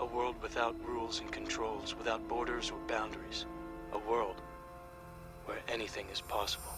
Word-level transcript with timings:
A 0.00 0.04
world 0.04 0.36
without 0.42 0.74
rules 0.86 1.20
and 1.20 1.30
controls, 1.30 1.94
without 1.96 2.26
borders 2.28 2.70
or 2.70 2.78
boundaries. 2.88 3.46
A 3.92 3.98
world 3.98 4.36
where 5.44 5.58
anything 5.68 6.06
is 6.12 6.20
possible. 6.20 6.72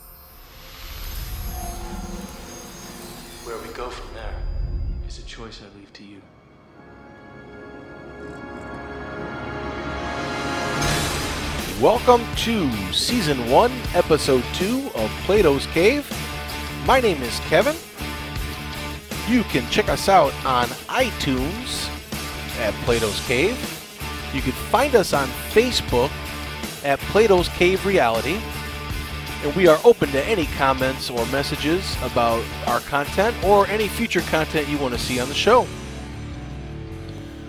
Where 3.45 3.57
we 3.59 3.73
go 3.75 3.89
from 3.89 4.13
there 4.15 4.43
is 5.07 5.19
a 5.19 5.23
choice 5.23 5.61
I 5.63 5.79
leave 5.79 5.93
to 5.93 6.05
you. 6.05 6.21
Welcome 11.81 12.25
to 12.37 12.93
Season 12.93 13.51
1, 13.51 13.73
Episode 13.95 14.45
2 14.55 14.91
of 14.95 15.11
Plato's 15.25 15.67
Cave. 15.67 16.07
My 16.87 17.01
name 17.01 17.23
is 17.23 17.39
Kevin. 17.41 17.77
You 19.29 19.45
can 19.45 19.69
check 19.71 19.89
us 19.89 20.09
out 20.09 20.35
on 20.45 20.67
iTunes 20.89 21.94
at 22.59 22.75
Plato's 22.85 23.25
Cave. 23.27 23.57
You 24.35 24.43
can 24.43 24.53
find 24.53 24.95
us 24.95 25.13
on 25.13 25.29
Facebook 25.53 26.11
at 26.85 26.99
Plato's 27.01 27.49
Cave 27.51 27.85
Reality. 27.87 28.41
And 29.43 29.55
we 29.55 29.67
are 29.67 29.79
open 29.85 30.11
to 30.11 30.25
any 30.25 30.47
comments 30.47 31.11
or 31.11 31.25
messages 31.27 31.97
about 32.03 32.43
our 32.67 32.81
content 32.81 33.37
or 33.45 33.67
any 33.67 33.89
future 33.89 34.23
content 34.23 34.69
you 34.69 34.79
want 34.79 34.95
to 34.95 35.01
see 35.01 35.21
on 35.21 35.29
the 35.29 35.35
show. 35.35 35.67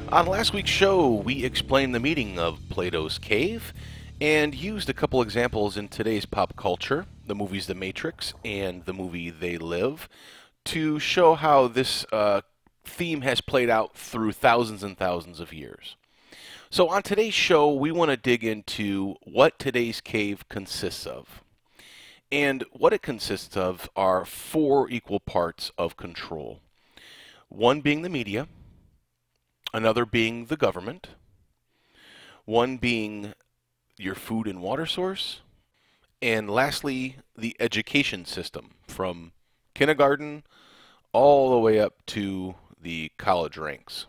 On 0.09 0.27
last 0.27 0.53
week's 0.53 0.69
show, 0.69 1.09
we 1.09 1.43
explained 1.43 1.95
the 1.95 1.99
meaning 1.99 2.37
of 2.37 2.59
Plato's 2.69 3.17
Cave 3.17 3.73
and 4.21 4.53
used 4.53 4.89
a 4.89 4.93
couple 4.93 5.21
examples 5.21 5.75
in 5.75 5.87
today's 5.87 6.25
pop 6.25 6.55
culture, 6.55 7.05
the 7.25 7.35
movies 7.35 7.67
The 7.67 7.75
Matrix 7.75 8.33
and 8.43 8.85
the 8.85 8.93
movie 8.93 9.29
They 9.29 9.57
Live, 9.57 10.07
to 10.65 10.99
show 10.99 11.35
how 11.35 11.67
this 11.67 12.05
uh, 12.11 12.41
theme 12.87 13.21
has 13.21 13.41
played 13.41 13.69
out 13.69 13.95
through 13.95 14.31
thousands 14.31 14.83
and 14.83 14.97
thousands 14.97 15.39
of 15.39 15.53
years. 15.53 15.95
So, 16.69 16.89
on 16.89 17.03
today's 17.03 17.33
show, 17.33 17.71
we 17.71 17.91
want 17.91 18.11
to 18.11 18.17
dig 18.17 18.43
into 18.43 19.15
what 19.23 19.59
today's 19.59 20.01
cave 20.01 20.47
consists 20.49 21.05
of. 21.05 21.41
And 22.31 22.65
what 22.71 22.91
it 22.91 23.01
consists 23.01 23.55
of 23.55 23.89
are 23.95 24.25
four 24.25 24.89
equal 24.89 25.19
parts 25.19 25.71
of 25.77 25.95
control 25.95 26.59
one 27.47 27.79
being 27.81 28.01
the 28.01 28.09
media, 28.09 28.47
another 29.73 30.05
being 30.05 30.47
the 30.47 30.57
government, 30.57 31.09
one 32.43 32.77
being 32.77 33.33
your 33.97 34.15
food 34.15 34.47
and 34.47 34.61
water 34.61 34.85
source, 34.85 35.41
and 36.21 36.49
lastly, 36.49 37.17
the 37.37 37.55
education 37.59 38.25
system 38.25 38.71
from 38.87 39.31
kindergarten 39.73 40.43
all 41.11 41.51
the 41.51 41.59
way 41.59 41.79
up 41.79 42.05
to 42.07 42.55
the 42.85 43.11
college 43.17 43.57
ranks. 43.57 44.05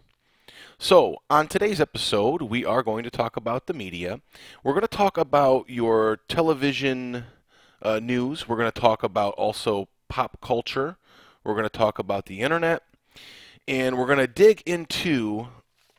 So, 0.78 1.22
on 1.30 1.48
today's 1.48 1.80
episode, 1.80 2.42
we 2.42 2.62
are 2.62 2.82
going 2.82 3.04
to 3.04 3.10
talk 3.10 3.34
about 3.34 3.66
the 3.66 3.72
media. 3.72 4.20
We're 4.62 4.74
going 4.74 4.82
to 4.82 4.86
talk 4.86 5.16
about 5.16 5.70
your 5.70 6.18
television 6.28 7.24
uh, 7.80 8.00
news. 8.00 8.46
We're 8.46 8.58
going 8.58 8.70
to 8.70 8.80
talk 8.80 9.02
about 9.02 9.32
also 9.36 9.88
pop 10.10 10.42
culture. 10.42 10.98
We're 11.42 11.54
going 11.54 11.64
to 11.64 11.70
talk 11.70 11.98
about 11.98 12.26
the 12.26 12.40
internet. 12.40 12.82
And 13.66 13.96
we're 13.96 14.04
going 14.04 14.18
to 14.18 14.26
dig 14.26 14.62
into 14.66 15.48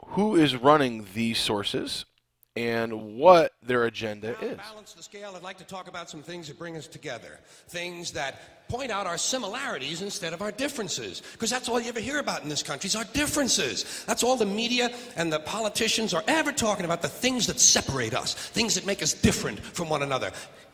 who 0.10 0.36
is 0.36 0.56
running 0.56 1.08
these 1.16 1.40
sources 1.40 2.06
and 2.58 3.16
what 3.18 3.54
their 3.62 3.84
agenda 3.84 4.30
Now, 4.30 4.40
to 4.40 4.46
is. 4.52 4.58
balance 4.58 4.94
the 4.94 5.04
scale, 5.04 5.34
I'd 5.36 5.44
like 5.44 5.60
to 5.60 5.64
talk 5.64 5.88
about 5.88 6.10
some 6.10 6.24
things 6.24 6.48
that 6.48 6.58
bring 6.58 6.76
us 6.76 6.88
together. 6.88 7.40
Things 7.68 8.12
that 8.14 8.68
point 8.68 8.90
out 8.90 9.06
our 9.06 9.18
similarities 9.18 10.02
instead 10.02 10.34
of 10.34 10.42
our 10.42 10.52
differences. 10.52 11.22
Because 11.34 11.52
that's 11.52 11.70
all 11.70 11.80
you 11.80 11.88
ever 11.88 12.00
hear 12.00 12.18
about 12.18 12.42
in 12.42 12.50
this 12.50 12.64
country 12.64 12.88
is 12.88 12.96
our 12.96 13.04
differences. 13.14 14.04
That's 14.08 14.24
all 14.24 14.36
the 14.36 14.46
media 14.48 14.90
and 15.16 15.32
the 15.32 15.40
politicians 15.40 16.16
are 16.16 16.24
ever 16.28 16.52
talking 16.52 16.84
about, 16.84 17.04
the 17.04 17.08
things 17.08 17.46
that 17.46 17.60
separate 17.60 18.16
us, 18.16 18.34
things 18.34 18.74
that 18.74 18.88
make 18.88 19.04
us 19.04 19.14
different 19.14 19.60
from 19.60 19.88
one 19.88 20.02
another. 20.02 20.32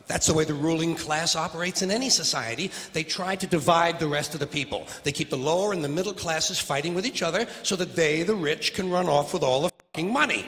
That's 0.07 0.27
the 0.27 0.33
way 0.33 0.45
the 0.45 0.53
ruling 0.53 0.95
class 0.95 1.35
operates 1.35 1.81
in 1.81 1.91
any 1.91 2.09
society. 2.09 2.71
They 2.94 3.03
try 3.03 3.35
to 3.35 3.47
divide 3.47 4.00
the 4.00 4.07
rest 4.07 4.33
of 4.33 4.39
the 4.39 4.47
people. 4.47 4.88
They 5.03 5.11
keep 5.11 5.29
the 5.29 5.38
lower 5.38 5.73
and 5.73 5.83
the 5.83 5.89
middle 5.89 6.13
classes 6.13 6.59
fighting 6.59 6.94
with 6.94 7.05
each 7.05 7.21
other 7.21 7.45
so 7.63 7.75
that 7.75 7.95
they, 7.95 8.23
the 8.23 8.35
rich, 8.35 8.73
can 8.73 8.89
run 8.89 9.07
off 9.07 9.33
with 9.33 9.44
all 9.44 9.61
the 9.61 9.71
fucking 9.94 10.11
money 10.11 10.45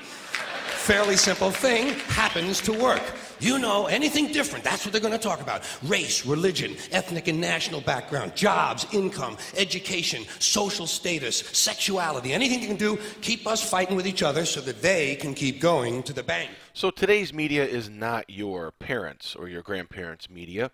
fairly 0.86 1.18
simple 1.18 1.50
thing 1.50 1.88
happens 2.10 2.62
to 2.62 2.72
work. 2.72 3.02
You 3.40 3.58
know, 3.58 3.88
anything 3.88 4.32
different, 4.32 4.64
that's 4.64 4.86
what 4.86 4.92
they're 4.92 5.02
going 5.02 5.14
to 5.14 5.18
talk 5.18 5.42
about. 5.42 5.64
Race, 5.84 6.28
religion, 6.28 6.76
ethnic 6.92 7.28
and 7.28 7.42
national 7.42 7.82
background, 7.82 8.36
jobs, 8.36 8.86
income, 8.94 9.36
education, 9.58 10.26
social 10.38 10.86
status, 10.86 11.40
sexuality, 11.40 12.34
anything 12.34 12.62
they 12.62 12.68
can 12.68 12.76
do, 12.76 13.00
keep 13.22 13.48
us 13.48 13.68
fighting 13.68 13.96
with 13.96 14.06
each 14.06 14.22
other 14.22 14.46
so 14.46 14.62
that 14.62 14.84
they 14.84 15.16
can 15.16 15.34
keep 15.34 15.60
going 15.60 16.04
to 16.04 16.14
the 16.14 16.22
bank. 16.22 16.52
So 16.74 16.92
today's 16.92 17.34
media 17.34 17.66
is 17.66 17.90
not 17.90 18.30
your 18.30 18.70
parents' 18.70 19.36
or 19.36 19.50
your 19.50 19.64
grandparents' 19.64 20.30
media. 20.30 20.70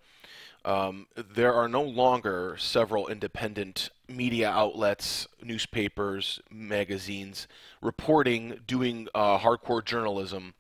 Um, 0.66 1.08
there 1.16 1.54
are 1.54 1.70
no 1.70 1.84
longer 1.84 2.58
several 2.60 3.08
independent 3.08 3.90
media 4.12 4.50
outlets, 4.50 5.28
newspapers, 5.44 6.40
magazines 6.50 7.48
reporting, 7.82 8.60
doing 8.66 9.08
uh, 9.16 9.40
hardcore 9.40 9.84
journalism. 9.84 10.54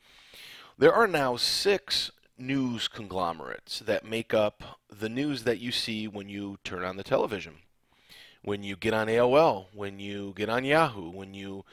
There 0.77 0.93
are 0.93 1.07
now 1.07 1.35
six 1.35 2.11
news 2.37 2.87
conglomerates 2.87 3.79
that 3.79 4.05
make 4.05 4.33
up 4.33 4.79
the 4.89 5.09
news 5.09 5.43
that 5.43 5.59
you 5.59 5.71
see 5.71 6.07
when 6.07 6.29
you 6.29 6.57
turn 6.63 6.83
on 6.83 6.97
the 6.97 7.03
television, 7.03 7.57
when 8.41 8.63
you 8.63 8.75
get 8.75 8.93
on 8.93 9.07
AOL, 9.07 9.65
when 9.73 9.99
you 9.99 10.33
get 10.35 10.49
on 10.49 10.65
Yahoo, 10.65 11.09
when 11.09 11.33
you 11.33 11.63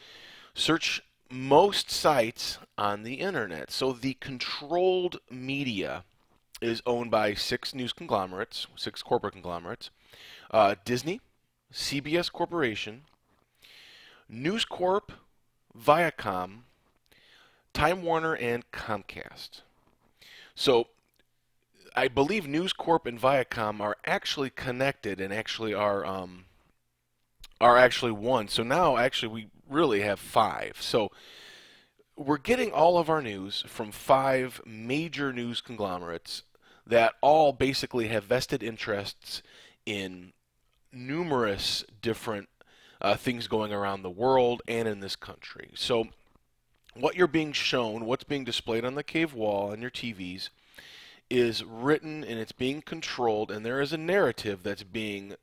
search 0.55 1.03
most 1.31 1.91
sites 1.91 2.59
on 2.77 3.03
the 3.03 3.15
internet. 3.15 3.71
So 3.71 3.93
the 3.93 4.15
controlled 4.15 5.21
media 5.31 6.05
is 6.61 6.83
owned 6.87 7.11
by 7.11 7.35
six 7.35 7.75
news 7.75 7.93
conglomerates, 7.93 8.67
six 8.77 9.03
corporate 9.03 9.35
conglomerates 9.35 9.91
uh, 10.51 10.75
Disney, 10.85 11.21
CBS 11.73 12.31
Corporation, 12.31 13.03
News 14.29 14.65
Corp, 14.65 15.13
Viacom, 15.79 16.61
Time 17.73 18.03
Warner, 18.03 18.35
and 18.35 18.71
Comcast. 18.73 19.63
So 20.55 20.89
I 21.95 22.09
believe 22.09 22.47
News 22.47 22.73
Corp 22.73 23.07
and 23.07 23.21
Viacom 23.21 23.81
are 23.81 23.97
actually 24.07 24.51
connected 24.51 25.21
and 25.21 25.33
actually 25.33 25.75
are 25.75 26.05
um, 26.05 26.45
are 27.61 27.77
actually 27.77 28.13
one. 28.13 28.49
So 28.49 28.63
now 28.63 28.97
actually 28.97 29.33
we 29.33 29.49
really 29.69 30.01
have 30.03 30.19
five. 30.19 30.77
So 30.81 31.11
we're 32.17 32.39
getting 32.39 32.73
all 32.73 32.99
of 32.99 33.09
our 33.09 33.23
news 33.23 33.65
from 33.67 33.93
five 33.93 34.61
major 34.67 35.33
news 35.33 35.61
conglomerates 35.61 36.43
that 36.87 37.15
all 37.21 37.53
basically 37.53 38.09
have 38.09 38.25
vested 38.25 38.63
interests 38.63 39.43
in 39.87 40.33
numerous 40.93 41.85
different 42.03 42.49
uh, 43.01 43.17
things 43.17 43.47
going 43.47 43.73
around 43.73 44.03
the 44.03 44.11
world 44.11 44.63
and 44.67 44.89
in 44.89 45.01
this 45.01 45.17
country. 45.17 45.71
So, 45.75 46.09
what 46.95 47.15
you're 47.15 47.27
being 47.29 47.53
shown, 47.53 48.07
what's 48.07 48.25
being 48.25 48.45
displayed 48.45 48.85
on 48.85 48.95
the 48.95 49.05
cave 49.05 49.33
wall 49.33 49.71
on 49.71 49.81
your 49.81 49.91
TVs, 49.91 50.49
is 51.31 51.63
written 51.63 52.25
and 52.25 52.41
it's 52.41 52.53
being 52.53 52.83
controlled, 52.83 53.51
and 53.51 53.65
there 53.65 53.81
is 53.81 53.93
a 53.93 53.99
narrative 53.99 54.63
that's 54.63 54.83
being 54.83 55.35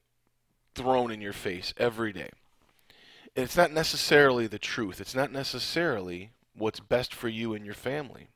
thrown 0.74 1.12
in 1.12 1.22
your 1.22 1.34
face 1.34 1.74
every 1.78 2.12
day. 2.12 2.30
And 3.36 3.44
it's 3.44 3.58
not 3.58 3.72
necessarily 3.72 4.48
the 4.48 4.60
truth, 4.60 5.00
it's 5.00 5.16
not 5.16 5.32
necessarily 5.32 6.32
what's 6.58 6.80
best 6.80 7.14
for 7.14 7.30
you 7.30 7.54
and 7.54 7.66
your 7.66 7.76
family. 7.76 8.28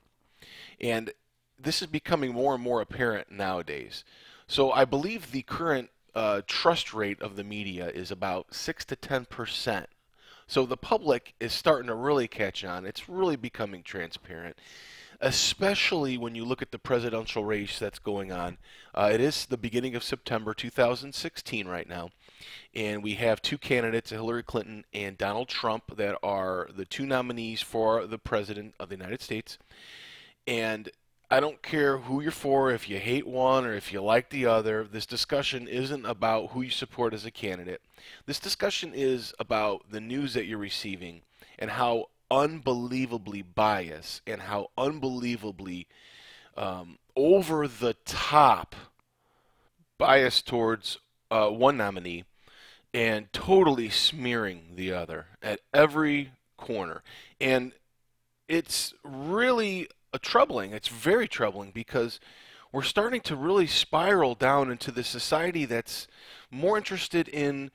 And 0.80 1.12
this 1.58 1.82
is 1.82 1.88
becoming 1.88 2.34
more 2.34 2.54
and 2.54 2.64
more 2.64 2.82
apparent 2.82 3.32
nowadays. 3.32 4.04
So 4.48 4.72
I 4.72 4.86
believe 4.86 5.32
the 5.32 5.42
current 5.42 5.90
uh, 6.16 6.42
trust 6.48 6.94
rate 6.94 7.22
of 7.22 7.36
the 7.36 7.44
media 7.44 7.90
is 7.90 8.12
about 8.12 8.54
6 8.54 8.86
to 8.86 8.96
10 8.96 9.26
percent. 9.26 9.88
So 10.48 10.66
the 10.66 10.78
public 10.78 11.34
is 11.40 11.54
starting 11.54 11.88
to 11.88 11.96
really 11.96 12.28
catch 12.28 12.64
on. 12.64 12.86
It's 12.86 13.08
really 13.08 13.36
becoming 13.36 13.84
transparent. 13.84 14.58
especially 15.22 16.18
when 16.18 16.34
you 16.34 16.46
look 16.46 16.62
at 16.62 16.72
the 16.72 16.80
presidential 16.80 17.44
race 17.44 17.78
that's 17.78 18.00
going 18.00 18.32
on. 18.32 18.58
Uh, 18.96 19.10
it 19.14 19.20
is 19.20 19.46
the 19.46 19.58
beginning 19.58 19.96
of 19.96 20.04
September 20.04 20.54
2016 20.54 21.68
right 21.68 21.90
now, 21.90 22.10
and 22.74 23.04
we 23.04 23.16
have 23.16 23.42
two 23.42 23.58
candidates, 23.58 24.12
Hillary 24.12 24.44
Clinton 24.44 24.86
and 24.94 25.18
Donald 25.18 25.50
Trump, 25.50 25.98
that 25.98 26.18
are 26.24 26.70
the 26.74 26.86
two 26.86 27.06
nominees 27.06 27.62
for 27.62 28.08
the 28.08 28.18
president 28.18 28.76
of 28.80 28.90
the 28.90 28.96
United 28.96 29.22
States. 29.22 29.58
And 30.48 30.90
I 31.32 31.40
don't 31.40 31.62
care 31.62 32.00
who 32.00 32.22
you're 32.22 32.32
for, 32.32 32.72
if 32.72 32.90
you 32.90 32.98
hate 32.98 33.28
one 33.28 33.64
or 33.66 33.74
if 33.74 33.94
you 33.94 34.02
like 34.02 34.30
the 34.30 34.48
other. 34.48 34.84
This 34.84 35.06
discussion 35.06 35.68
isn't 35.68 36.06
about 36.06 36.52
who 36.52 36.64
you 36.64 36.72
support 36.72 37.14
as 37.14 37.24
a 37.24 37.32
candidate. 37.32 37.82
This 38.26 38.40
discussion 38.40 38.94
is 38.96 39.34
about 39.40 39.92
the 39.92 40.02
news 40.02 40.34
that 40.34 40.46
you're 40.46 40.58
receiving 40.58 41.22
and 41.60 41.72
how 41.72 42.08
unbelievably 42.32 43.44
biased 43.44 44.22
and 44.26 44.42
how 44.42 44.72
unbelievably 44.76 45.88
um, 46.58 46.98
over 47.16 47.68
the 47.68 47.94
top 48.06 48.76
bias 50.00 50.42
towards 50.42 50.98
uh, 51.30 51.50
one 51.50 51.78
nominee 51.78 52.24
and 52.92 53.32
totally 53.34 53.90
smearing 53.90 54.72
the 54.76 54.92
other 54.92 55.28
at 55.44 55.60
every 55.74 56.32
corner. 56.58 57.04
And 57.40 57.74
it's 58.50 58.94
really 59.04 59.88
uh, 60.14 60.18
troubling. 60.22 60.74
It's 60.74 60.90
very 60.90 61.28
troubling 61.28 61.72
because 61.72 62.20
we're 62.74 62.82
starting 62.82 63.22
to 63.22 63.36
really 63.36 63.68
spiral 63.68 64.36
down 64.36 64.72
into 64.72 64.92
the 64.92 65.04
society 65.04 65.66
that's 65.66 66.08
more 66.52 66.76
interested 66.76 67.30
in 67.30 67.72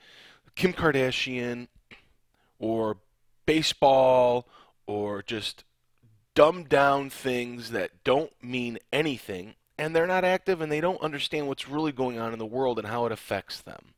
Kim 0.56 0.72
Kardashian 0.72 1.68
or 2.58 2.98
baseball 3.46 4.46
or 4.86 5.22
just 5.22 5.64
dumbed 6.34 6.68
down 6.68 7.08
things 7.08 7.70
that 7.70 7.90
don't 8.02 8.32
mean 8.42 8.78
anything 8.92 9.54
and 9.78 9.94
they're 9.94 10.06
not 10.06 10.24
active 10.24 10.60
and 10.60 10.70
they 10.70 10.80
don't 10.80 11.00
understand 11.00 11.46
what's 11.46 11.68
really 11.68 11.92
going 11.92 12.18
on 12.18 12.32
in 12.32 12.38
the 12.38 12.46
world 12.46 12.78
and 12.78 12.88
how 12.88 13.06
it 13.06 13.12
affects 13.12 13.60
them. 13.60 13.93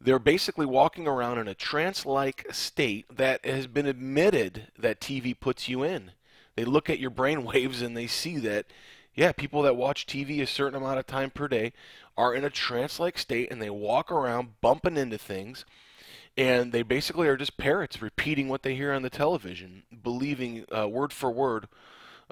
They're 0.00 0.18
basically 0.18 0.66
walking 0.66 1.06
around 1.06 1.38
in 1.38 1.48
a 1.48 1.54
trance 1.54 2.06
like 2.06 2.46
state 2.50 3.06
that 3.14 3.44
has 3.44 3.66
been 3.66 3.86
admitted 3.86 4.68
that 4.78 5.00
TV 5.00 5.38
puts 5.38 5.68
you 5.68 5.82
in. 5.82 6.12
They 6.56 6.64
look 6.64 6.88
at 6.88 6.98
your 6.98 7.10
brain 7.10 7.44
waves 7.44 7.82
and 7.82 7.96
they 7.96 8.06
see 8.06 8.38
that, 8.38 8.66
yeah, 9.14 9.32
people 9.32 9.62
that 9.62 9.76
watch 9.76 10.06
TV 10.06 10.40
a 10.40 10.46
certain 10.46 10.80
amount 10.80 10.98
of 10.98 11.06
time 11.06 11.30
per 11.30 11.48
day 11.48 11.72
are 12.16 12.34
in 12.34 12.44
a 12.44 12.50
trance 12.50 12.98
like 12.98 13.18
state 13.18 13.50
and 13.50 13.60
they 13.60 13.70
walk 13.70 14.10
around 14.10 14.60
bumping 14.60 14.96
into 14.96 15.18
things 15.18 15.64
and 16.36 16.72
they 16.72 16.82
basically 16.82 17.28
are 17.28 17.36
just 17.36 17.56
parrots 17.56 18.00
repeating 18.00 18.48
what 18.48 18.62
they 18.62 18.74
hear 18.74 18.92
on 18.92 19.02
the 19.02 19.10
television, 19.10 19.82
believing 20.02 20.64
uh, 20.74 20.88
word 20.88 21.12
for 21.12 21.30
word 21.30 21.68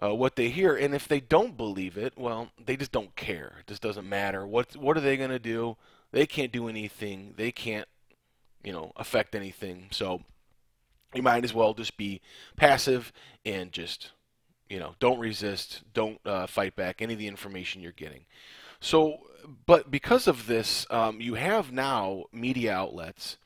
uh, 0.02 0.14
what 0.14 0.36
they 0.36 0.48
hear. 0.48 0.74
And 0.76 0.94
if 0.94 1.08
they 1.08 1.20
don't 1.20 1.56
believe 1.56 1.98
it, 1.98 2.14
well, 2.16 2.50
they 2.64 2.76
just 2.76 2.92
don't 2.92 3.14
care. 3.16 3.56
It 3.60 3.66
just 3.66 3.82
doesn't 3.82 4.08
matter. 4.08 4.46
What 4.46 4.76
what 4.76 4.96
are 4.96 5.00
they 5.00 5.16
going 5.16 5.30
to 5.30 5.38
do? 5.38 5.76
They 6.12 6.26
can't 6.26 6.52
do 6.52 6.68
anything. 6.68 7.34
They 7.36 7.52
can't, 7.52 7.88
you 8.62 8.72
know, 8.72 8.92
affect 8.96 9.34
anything. 9.34 9.88
So 9.90 10.22
you 11.14 11.22
might 11.22 11.44
as 11.44 11.54
well 11.54 11.74
just 11.74 11.96
be 11.96 12.20
passive 12.56 13.12
and 13.44 13.72
just, 13.72 14.12
you 14.68 14.78
know, 14.78 14.94
don't 15.00 15.18
resist, 15.18 15.82
don't 15.92 16.20
uh, 16.24 16.46
fight 16.46 16.76
back 16.76 17.00
any 17.00 17.14
of 17.14 17.18
the 17.18 17.28
information 17.28 17.82
you're 17.82 17.92
getting. 17.92 18.24
So, 18.80 19.18
but 19.66 19.90
because 19.90 20.26
of 20.26 20.46
this, 20.46 20.86
um, 20.90 21.20
you 21.20 21.34
have 21.34 21.72
now 21.72 22.24
media 22.32 22.72
outlets 22.72 23.38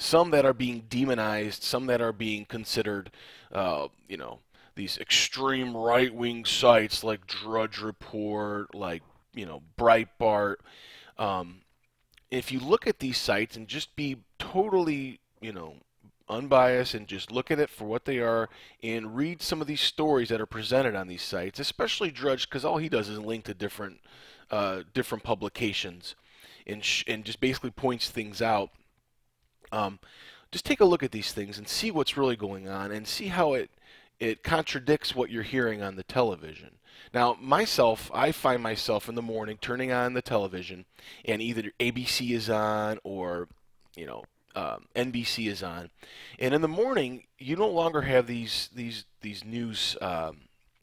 some 0.00 0.30
that 0.30 0.46
are 0.46 0.54
being 0.54 0.84
demonized, 0.88 1.62
some 1.62 1.86
that 1.86 2.00
are 2.00 2.12
being 2.12 2.46
considered, 2.46 3.10
uh, 3.52 3.88
you 4.08 4.16
know, 4.16 4.38
these 4.74 4.96
extreme 4.96 5.76
right 5.76 6.14
wing 6.14 6.46
sites 6.46 7.04
like 7.04 7.26
Drudge 7.26 7.80
Report, 7.82 8.74
like, 8.74 9.02
you 9.34 9.44
know, 9.44 9.62
Breitbart. 9.78 10.56
Um, 11.18 11.60
if 12.30 12.52
you 12.52 12.60
look 12.60 12.86
at 12.86 13.00
these 13.00 13.18
sites 13.18 13.56
and 13.56 13.66
just 13.66 13.94
be 13.96 14.18
totally, 14.38 15.20
you 15.40 15.52
know, 15.52 15.74
unbiased 16.28 16.94
and 16.94 17.08
just 17.08 17.32
look 17.32 17.50
at 17.50 17.58
it 17.58 17.68
for 17.68 17.84
what 17.84 18.04
they 18.04 18.18
are 18.18 18.48
and 18.82 19.16
read 19.16 19.42
some 19.42 19.60
of 19.60 19.66
these 19.66 19.80
stories 19.80 20.28
that 20.28 20.40
are 20.40 20.46
presented 20.46 20.94
on 20.94 21.08
these 21.08 21.22
sites, 21.22 21.58
especially 21.58 22.10
Drudge, 22.10 22.48
because 22.48 22.64
all 22.64 22.78
he 22.78 22.88
does 22.88 23.08
is 23.08 23.18
link 23.18 23.44
to 23.44 23.54
different 23.54 24.00
uh, 24.50 24.82
different 24.94 25.22
publications 25.22 26.14
and 26.66 26.84
sh- 26.84 27.04
and 27.06 27.24
just 27.24 27.40
basically 27.40 27.70
points 27.70 28.10
things 28.10 28.40
out. 28.40 28.70
Um, 29.72 29.98
just 30.50 30.64
take 30.64 30.80
a 30.80 30.84
look 30.84 31.02
at 31.02 31.12
these 31.12 31.32
things 31.32 31.58
and 31.58 31.68
see 31.68 31.90
what's 31.90 32.16
really 32.16 32.36
going 32.36 32.68
on 32.68 32.90
and 32.90 33.06
see 33.06 33.28
how 33.28 33.54
it 33.54 33.70
it 34.20 34.42
contradicts 34.42 35.14
what 35.14 35.30
you're 35.30 35.42
hearing 35.42 35.82
on 35.82 35.96
the 35.96 36.02
television. 36.02 36.76
Now, 37.12 37.36
myself, 37.40 38.10
I 38.14 38.30
find 38.30 38.62
myself 38.62 39.08
in 39.08 39.14
the 39.14 39.22
morning 39.22 39.58
turning 39.60 39.90
on 39.90 40.12
the 40.12 40.22
television, 40.22 40.84
and 41.24 41.42
either 41.42 41.72
ABC 41.80 42.32
is 42.32 42.48
on 42.48 42.98
or 43.02 43.48
you 43.96 44.06
know 44.06 44.24
um, 44.54 44.86
NBC 44.94 45.48
is 45.48 45.62
on, 45.62 45.90
and 46.38 46.54
in 46.54 46.60
the 46.60 46.68
morning 46.68 47.24
you 47.38 47.56
no 47.56 47.68
longer 47.68 48.02
have 48.02 48.26
these 48.26 48.68
these 48.74 49.04
these 49.22 49.44
news 49.44 49.96
um, 50.00 50.42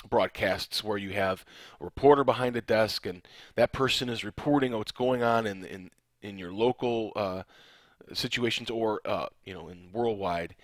broadcasts 0.10 0.84
where 0.84 0.98
you 0.98 1.12
have 1.12 1.46
a 1.80 1.86
reporter 1.86 2.24
behind 2.24 2.56
a 2.56 2.62
desk 2.62 3.06
and 3.06 3.22
that 3.56 3.72
person 3.72 4.10
is 4.10 4.24
reporting 4.24 4.72
what's 4.72 4.92
going 4.92 5.22
on 5.24 5.46
in 5.46 5.64
in 5.64 5.92
in 6.22 6.38
your 6.38 6.52
local 6.52 7.12
uh, 7.16 7.44
situations 8.14 8.70
or 8.70 9.02
uh, 9.06 9.28
you 9.44 9.54
know 9.54 9.68
in 9.68 9.90
worldwide, 9.92 10.56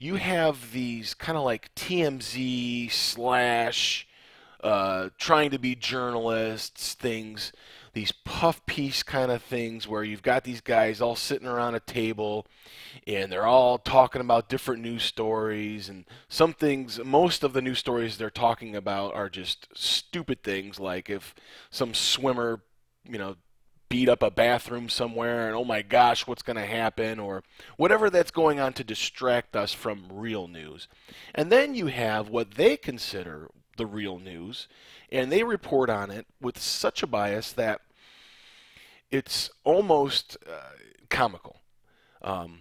you 0.00 0.14
have 0.14 0.72
these 0.72 1.12
kind 1.12 1.36
of 1.36 1.44
like 1.44 1.74
TMZ 1.74 2.90
slash 2.90 4.08
uh, 4.64 5.10
trying 5.18 5.50
to 5.50 5.58
be 5.58 5.74
journalists 5.74 6.94
things, 6.94 7.52
these 7.92 8.10
puff 8.10 8.64
piece 8.64 9.02
kind 9.02 9.30
of 9.30 9.42
things 9.42 9.86
where 9.86 10.02
you've 10.02 10.22
got 10.22 10.44
these 10.44 10.62
guys 10.62 11.02
all 11.02 11.16
sitting 11.16 11.46
around 11.46 11.74
a 11.74 11.80
table 11.80 12.46
and 13.06 13.30
they're 13.30 13.46
all 13.46 13.76
talking 13.76 14.22
about 14.22 14.48
different 14.48 14.80
news 14.80 15.02
stories 15.02 15.90
and 15.90 16.06
some 16.30 16.54
things 16.54 16.98
most 17.04 17.42
of 17.42 17.52
the 17.52 17.60
news 17.60 17.78
stories 17.78 18.16
they're 18.16 18.30
talking 18.30 18.74
about 18.74 19.14
are 19.14 19.28
just 19.28 19.68
stupid 19.74 20.42
things 20.42 20.80
like 20.80 21.10
if 21.10 21.34
some 21.70 21.92
swimmer 21.92 22.60
you 23.08 23.18
know 23.18 23.34
beat 23.90 24.08
up 24.08 24.22
a 24.22 24.30
bathroom 24.30 24.88
somewhere 24.88 25.48
and 25.48 25.56
oh 25.56 25.64
my 25.64 25.82
gosh, 25.82 26.26
what's 26.26 26.44
going 26.44 26.56
to 26.56 26.64
happen 26.64 27.18
or 27.18 27.42
whatever 27.76 28.08
that's 28.08 28.30
going 28.30 28.58
on 28.58 28.72
to 28.72 28.84
distract 28.84 29.54
us 29.54 29.74
from 29.74 30.06
real 30.10 30.46
news. 30.48 30.88
And 31.34 31.52
then 31.52 31.74
you 31.74 31.88
have 31.88 32.28
what 32.30 32.52
they 32.52 32.76
consider 32.76 33.50
the 33.76 33.84
real 33.84 34.18
news 34.18 34.68
and 35.10 35.30
they 35.30 35.42
report 35.42 35.90
on 35.90 36.10
it 36.10 36.26
with 36.40 36.56
such 36.58 37.02
a 37.02 37.06
bias 37.06 37.52
that 37.52 37.80
it's 39.10 39.50
almost 39.64 40.38
uh, 40.48 40.76
comical. 41.08 41.56
Um, 42.22 42.60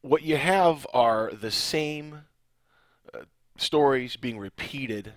what 0.00 0.22
you 0.22 0.38
have 0.38 0.88
are 0.92 1.30
the 1.32 1.52
same 1.52 2.22
uh, 3.14 3.18
stories 3.56 4.16
being 4.16 4.38
repeated 4.40 5.12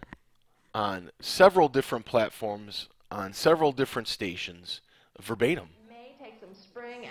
on 0.76 1.10
several 1.20 1.68
different 1.68 2.06
platforms 2.06 2.90
on 3.12 3.34
several 3.34 3.72
different 3.72 4.08
stations 4.08 4.82
verbatim 5.20 5.70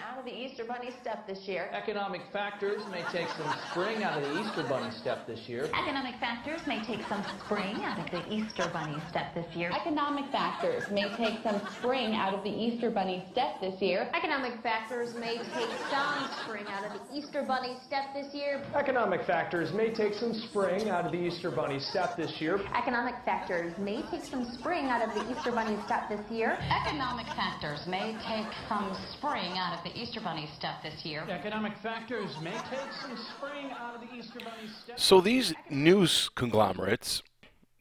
out 0.08 0.18
of 0.18 0.24
the 0.24 0.32
Easter 0.32 0.64
Bunny 0.64 0.90
step 1.00 1.26
this 1.26 1.46
year. 1.46 1.68
Economic 1.72 2.22
factors 2.32 2.82
may 2.90 3.02
take 3.12 3.28
some 3.36 3.54
spring 3.70 4.02
out 4.02 4.22
of 4.22 4.22
the 4.22 4.40
Easter 4.40 4.62
Bunny 4.68 4.90
step 4.90 5.26
this 5.26 5.48
year. 5.48 5.64
Economic 5.64 6.14
factors 6.20 6.60
may 6.66 6.82
take 6.84 7.00
some 7.08 7.24
spring 7.44 7.76
out 7.84 7.98
of 7.98 8.10
the 8.10 8.32
Easter 8.32 8.68
Bunny 8.72 9.00
step 9.10 9.34
this 9.34 9.46
year. 9.54 9.70
Economic 9.72 10.30
factors 10.30 10.84
may 10.90 11.08
take 11.16 11.42
some 11.42 11.60
spring 11.78 12.14
out 12.14 12.34
of 12.34 12.42
the 12.44 12.50
Easter 12.50 12.90
Bunny 12.90 13.24
step 13.32 13.60
this 13.60 13.80
year. 13.80 14.08
Economic 14.14 14.60
factors 14.62 15.14
may 15.14 15.36
take 15.38 15.70
some 15.90 16.18
spring 16.44 16.66
out 16.68 16.84
of 16.84 16.92
the 16.92 17.16
Easter 17.16 17.42
Bunny 17.42 17.76
step 17.86 18.14
this 18.14 18.34
year. 18.34 18.62
Economic 18.74 19.24
factors 19.26 19.72
may 19.72 19.92
take 19.92 20.14
some 20.14 20.34
spring 20.34 20.88
out 20.88 21.06
of 21.06 21.12
the 21.12 21.20
Easter 21.20 21.50
Bunny 21.50 21.80
step 21.80 22.16
this 22.16 22.40
year. 22.40 22.60
Economic 22.76 23.14
factors 23.24 23.76
may 23.78 24.02
take 24.10 24.24
some 24.24 24.44
spring 24.44 24.86
out 24.86 25.02
of 25.02 25.14
the 25.14 25.30
Easter 25.30 25.52
Bunny 25.52 25.76
step 25.86 26.08
this 26.08 26.30
year. 26.30 26.58
Economic 26.86 27.26
factors 27.28 27.86
may 27.86 28.16
take 28.26 28.46
some 28.68 28.96
spring 29.12 29.52
out 29.58 29.76
of 29.76 29.84
the 29.84 29.89
Easter 29.96 30.20
Bunny 30.20 30.48
stuff 30.56 30.82
this 30.82 31.04
year. 31.04 31.24
Economic 31.28 31.76
factors 31.78 32.30
may 32.42 32.50
take 32.50 32.92
some 33.00 33.16
spring 33.16 33.70
out 33.78 33.94
of 33.94 34.00
the 34.00 34.14
Easter 34.14 34.38
Bunny 34.38 34.68
step. 34.82 34.98
So 34.98 35.20
these 35.20 35.54
news 35.68 36.30
conglomerates 36.34 37.22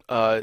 uh, 0.07 0.41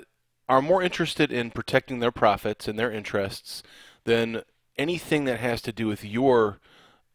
are 0.49 0.63
more 0.63 0.83
interested 0.83 1.33
in 1.33 1.51
protecting 1.51 1.99
their 1.99 2.13
profits 2.13 2.69
and 2.69 2.79
their 2.79 2.91
interests 2.91 3.63
than 4.05 4.43
anything 4.79 5.25
that 5.25 5.41
has 5.41 5.61
to 5.63 5.73
do 5.73 5.87
with 5.87 6.05
your 6.05 6.61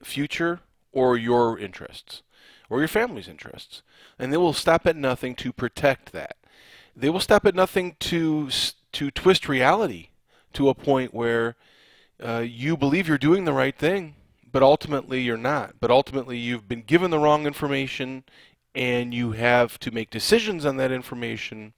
future 0.03 0.61
or 0.91 1.17
your 1.17 1.57
interests 1.57 2.21
or 2.69 2.79
your 2.79 2.87
family's 2.87 3.27
interests. 3.27 3.83
And 4.17 4.31
they 4.31 4.37
will 4.37 4.53
stop 4.53 4.87
at 4.87 4.95
nothing 4.95 5.35
to 5.35 5.53
protect 5.53 6.11
that. 6.11 6.37
They 6.95 7.09
will 7.09 7.19
stop 7.19 7.45
at 7.45 7.55
nothing 7.55 7.95
to 7.99 8.49
to 8.93 9.09
twist 9.11 9.47
reality 9.47 10.09
to 10.53 10.67
a 10.67 10.75
point 10.75 11.13
where 11.13 11.55
uh, 12.21 12.39
you 12.39 12.75
believe 12.75 13.07
you're 13.07 13.17
doing 13.17 13.45
the 13.45 13.53
right 13.53 13.77
thing, 13.77 14.15
but 14.51 14.63
ultimately 14.63 15.21
you're 15.21 15.37
not. 15.37 15.75
But 15.79 15.91
ultimately 15.91 16.37
you've 16.37 16.67
been 16.67 16.81
given 16.81 17.11
the 17.11 17.19
wrong 17.19 17.45
information 17.45 18.23
and 18.73 19.13
you 19.13 19.33
have 19.33 19.79
to 19.79 19.91
make 19.91 20.09
decisions 20.09 20.65
on 20.65 20.77
that 20.77 20.91
information. 20.91 21.73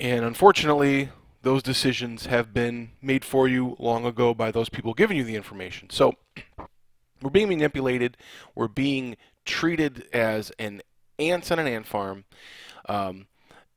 And 0.00 0.24
unfortunately, 0.24 1.10
those 1.42 1.62
decisions 1.62 2.26
have 2.26 2.52
been 2.52 2.90
made 3.00 3.24
for 3.24 3.48
you 3.48 3.76
long 3.78 4.04
ago 4.04 4.34
by 4.34 4.50
those 4.50 4.68
people 4.68 4.94
giving 4.94 5.16
you 5.16 5.24
the 5.24 5.36
information. 5.36 5.90
So 5.90 6.14
we're 7.22 7.30
being 7.30 7.48
manipulated. 7.48 8.16
We're 8.54 8.68
being 8.68 9.16
treated 9.44 10.06
as 10.12 10.52
an 10.58 10.82
ants 11.18 11.50
on 11.50 11.58
an 11.58 11.66
ant 11.66 11.86
farm. 11.86 12.24
Um, 12.88 13.26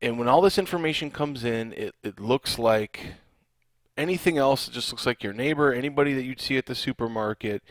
and 0.01 0.17
when 0.17 0.27
all 0.27 0.41
this 0.41 0.57
information 0.57 1.11
comes 1.11 1.43
in, 1.43 1.73
it, 1.73 1.95
it 2.03 2.19
looks 2.19 2.57
like 2.57 3.13
anything 4.01 4.37
else. 4.37 4.67
It 4.67 4.71
just 4.71 4.91
looks 4.91 5.05
like 5.05 5.23
your 5.23 5.33
neighbor, 5.33 5.73
anybody 5.73 6.13
that 6.13 6.23
you'd 6.23 6.41
see 6.41 6.57
at 6.57 6.65
the 6.65 6.75
supermarket. 6.75 7.63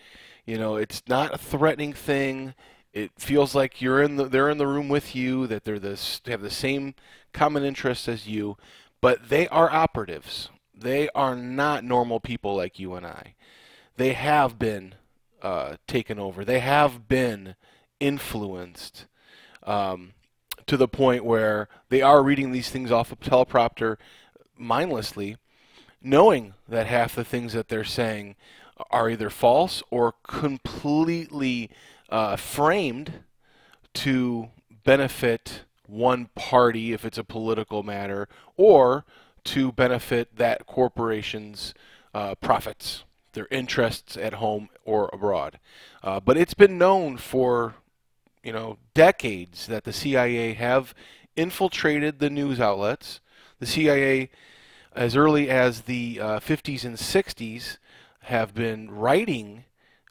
You 0.46 0.58
know, 0.58 0.76
it's 0.76 1.02
not 1.08 1.34
a 1.34 1.38
threatening 1.38 1.92
thing. 1.92 2.54
It 2.92 3.12
feels 3.18 3.54
like 3.54 3.80
you're 3.80 4.02
in 4.02 4.16
the 4.16 4.24
they're 4.24 4.50
in 4.50 4.58
the 4.58 4.66
room 4.66 4.88
with 4.88 5.14
you, 5.14 5.46
that 5.46 5.64
they're 5.64 5.78
this 5.78 6.20
they 6.24 6.32
have 6.32 6.42
the 6.42 6.50
same 6.50 6.94
common 7.32 7.62
interests 7.62 8.08
as 8.08 8.26
you, 8.26 8.56
but 9.00 9.28
they 9.28 9.46
are 9.48 9.70
operatives. 9.70 10.48
They 10.74 11.08
are 11.14 11.36
not 11.36 11.84
normal 11.84 12.20
people 12.20 12.56
like 12.56 12.78
you 12.78 12.94
and 12.94 13.06
I. 13.06 13.34
They 13.96 14.14
have 14.14 14.58
been 14.58 14.94
uh, 15.42 15.76
taken 15.86 16.18
over. 16.18 16.44
They 16.44 16.60
have 16.60 17.06
been 17.06 17.54
influenced 18.00 19.06
um, 19.62 20.12
to 20.66 20.76
the 20.76 20.88
point 20.88 21.24
where 21.24 21.68
they 21.90 22.02
are 22.02 22.22
reading 22.22 22.50
these 22.50 22.70
things 22.70 22.90
off 22.90 23.12
a 23.12 23.16
teleprompter 23.16 23.96
mindlessly, 24.56 25.36
knowing 26.02 26.54
that 26.68 26.86
half 26.86 27.14
the 27.14 27.24
things 27.24 27.52
that 27.52 27.68
they're 27.68 27.84
saying 27.84 28.36
are 28.90 29.10
either 29.10 29.30
false 29.30 29.82
or 29.90 30.14
completely 30.22 31.70
uh, 32.08 32.36
framed 32.36 33.12
to 33.92 34.48
benefit 34.84 35.62
one 35.86 36.28
party 36.34 36.92
if 36.92 37.04
it's 37.04 37.18
a 37.18 37.24
political 37.24 37.82
matter 37.82 38.28
or 38.56 39.04
to 39.44 39.72
benefit 39.72 40.36
that 40.36 40.66
corporation's 40.66 41.74
uh, 42.14 42.34
profits, 42.36 43.04
their 43.32 43.48
interests 43.50 44.16
at 44.16 44.34
home 44.34 44.68
or 44.84 45.10
abroad. 45.12 45.58
Uh, 46.02 46.20
but 46.20 46.36
it's 46.36 46.54
been 46.54 46.78
known 46.78 47.16
for 47.16 47.74
you 48.42 48.52
know 48.52 48.78
decades 48.94 49.66
that 49.66 49.84
the 49.84 49.92
CIA 49.92 50.54
have 50.54 50.94
infiltrated 51.36 52.18
the 52.18 52.30
news 52.30 52.60
outlets. 52.60 53.20
The 53.58 53.66
CIA, 53.66 54.30
as 54.94 55.16
early 55.16 55.48
as 55.48 55.82
the 55.82 56.20
uh, 56.20 56.40
50s 56.40 56.84
and 56.84 56.96
60s, 56.96 57.78
have 58.24 58.54
been 58.54 58.90
writing 58.90 59.64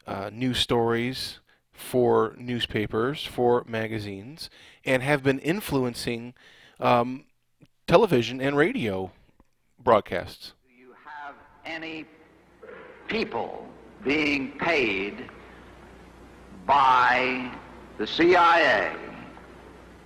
uh, 0.06 0.30
news 0.32 0.58
stories 0.58 1.38
for 1.72 2.34
newspapers, 2.36 3.24
for 3.24 3.64
magazines, 3.66 4.50
and 4.84 5.02
have 5.02 5.22
been 5.22 5.38
influencing 5.38 6.34
um, 6.78 7.24
television 7.86 8.40
and 8.40 8.56
radio 8.56 9.10
broadcasts. 9.82 10.52
Do 10.68 10.74
you 10.74 10.94
have 11.04 11.34
any 11.64 12.04
people 13.08 13.66
being 14.04 14.52
paid 14.58 15.28
by 16.66 17.50
the 17.98 18.06
CIA 18.06 18.92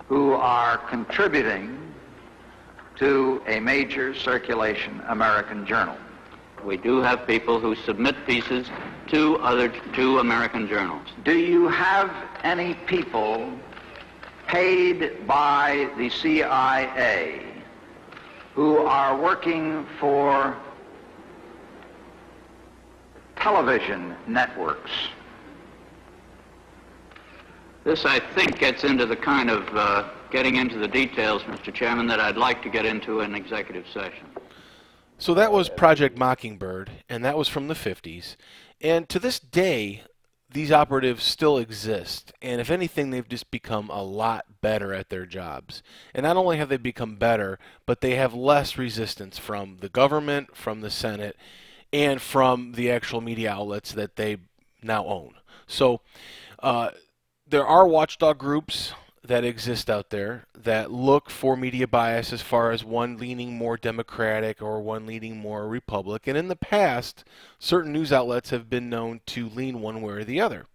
who 0.07 0.33
are 0.33 0.77
contributing 0.77 1.84
to 2.97 3.41
a 3.47 3.59
major 3.59 4.13
circulation 4.13 5.01
American 5.07 5.65
journal? 5.65 5.97
We 6.63 6.77
do 6.77 7.01
have 7.01 7.27
people 7.27 7.59
who 7.59 7.75
submit 7.75 8.15
pieces 8.25 8.69
to 9.07 9.37
other 9.37 9.69
two 9.93 10.19
American 10.19 10.67
journals. 10.67 11.07
Do 11.23 11.37
you 11.37 11.67
have 11.67 12.11
any 12.43 12.73
people 12.73 13.51
paid 14.47 15.27
by 15.27 15.89
the 15.97 16.09
CIA 16.09 17.41
who 18.53 18.77
are 18.77 19.17
working 19.17 19.85
for 19.99 20.57
television 23.35 24.15
networks? 24.27 24.91
This, 27.85 28.03
I 28.03 28.19
think, 28.33 28.57
gets 28.57 28.83
into 28.83 29.05
the 29.05 29.15
kind 29.15 29.51
of 29.51 29.63
uh, 29.75 30.09
getting 30.31 30.55
into 30.55 30.79
the 30.79 30.87
details, 30.87 31.43
Mr. 31.43 31.71
Chairman, 31.71 32.07
that 32.07 32.19
I'd 32.19 32.35
like 32.35 32.63
to 32.63 32.69
get 32.69 32.83
into 32.83 33.19
in 33.19 33.35
executive 33.35 33.85
session. 33.93 34.25
So 35.19 35.35
that 35.35 35.51
was 35.51 35.69
Project 35.69 36.17
Mockingbird, 36.17 36.89
and 37.07 37.23
that 37.23 37.37
was 37.37 37.47
from 37.47 37.67
the 37.67 37.75
50s. 37.75 38.37
And 38.81 39.07
to 39.09 39.19
this 39.19 39.39
day, 39.39 40.01
these 40.51 40.71
operatives 40.71 41.23
still 41.23 41.59
exist. 41.59 42.33
And 42.41 42.59
if 42.59 42.71
anything, 42.71 43.11
they've 43.11 43.29
just 43.29 43.51
become 43.51 43.91
a 43.91 44.01
lot 44.01 44.45
better 44.61 44.91
at 44.91 45.09
their 45.09 45.27
jobs. 45.27 45.83
And 46.11 46.23
not 46.23 46.37
only 46.37 46.57
have 46.57 46.69
they 46.69 46.77
become 46.77 47.17
better, 47.17 47.59
but 47.85 48.01
they 48.01 48.15
have 48.15 48.33
less 48.33 48.79
resistance 48.79 49.37
from 49.37 49.77
the 49.81 49.89
government, 49.89 50.57
from 50.57 50.81
the 50.81 50.89
Senate, 50.89 51.37
and 51.93 52.19
from 52.19 52.71
the 52.71 52.89
actual 52.89 53.21
media 53.21 53.51
outlets 53.51 53.91
that 53.91 54.15
they 54.15 54.37
now 54.81 55.05
own. 55.05 55.35
So 55.67 56.01
uh, 56.63 56.91
there 57.47 57.65
are 57.65 57.87
watchdog 57.87 58.37
groups 58.37 58.93
that 59.23 59.43
exist 59.43 59.89
out 59.89 60.09
there 60.09 60.45
that 60.55 60.91
look 60.91 61.29
for 61.29 61.55
media 61.55 61.87
bias 61.87 62.31
as 62.31 62.41
far 62.41 62.71
as 62.71 62.83
one 62.83 63.17
leaning 63.17 63.57
more 63.57 63.77
Democratic 63.77 64.61
or 64.61 64.81
one 64.81 65.05
leaning 65.05 65.37
more 65.37 65.67
Republican. 65.67 66.35
And 66.35 66.45
in 66.45 66.47
the 66.47 66.55
past, 66.55 67.23
certain 67.59 67.91
news 67.91 68.11
outlets 68.11 68.51
have 68.51 68.69
been 68.69 68.89
known 68.89 69.21
to 69.27 69.49
lean 69.49 69.81
one 69.81 70.01
way 70.01 70.13
or 70.13 70.23
the 70.23 70.41
other. 70.41 70.65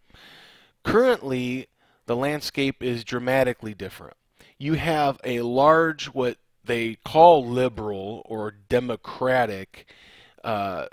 Currently, 0.84 1.68
the 2.06 2.16
landscape 2.16 2.82
is 2.82 3.04
dramatically 3.04 3.74
different. 3.74 4.16
You 4.58 4.74
have 4.74 5.20
a 5.24 5.42
large, 5.42 6.06
what 6.06 6.38
they 6.64 6.98
call 7.04 7.46
liberal 7.46 8.22
or 8.24 8.52
democratic 8.68 9.86
uh, 10.42 10.86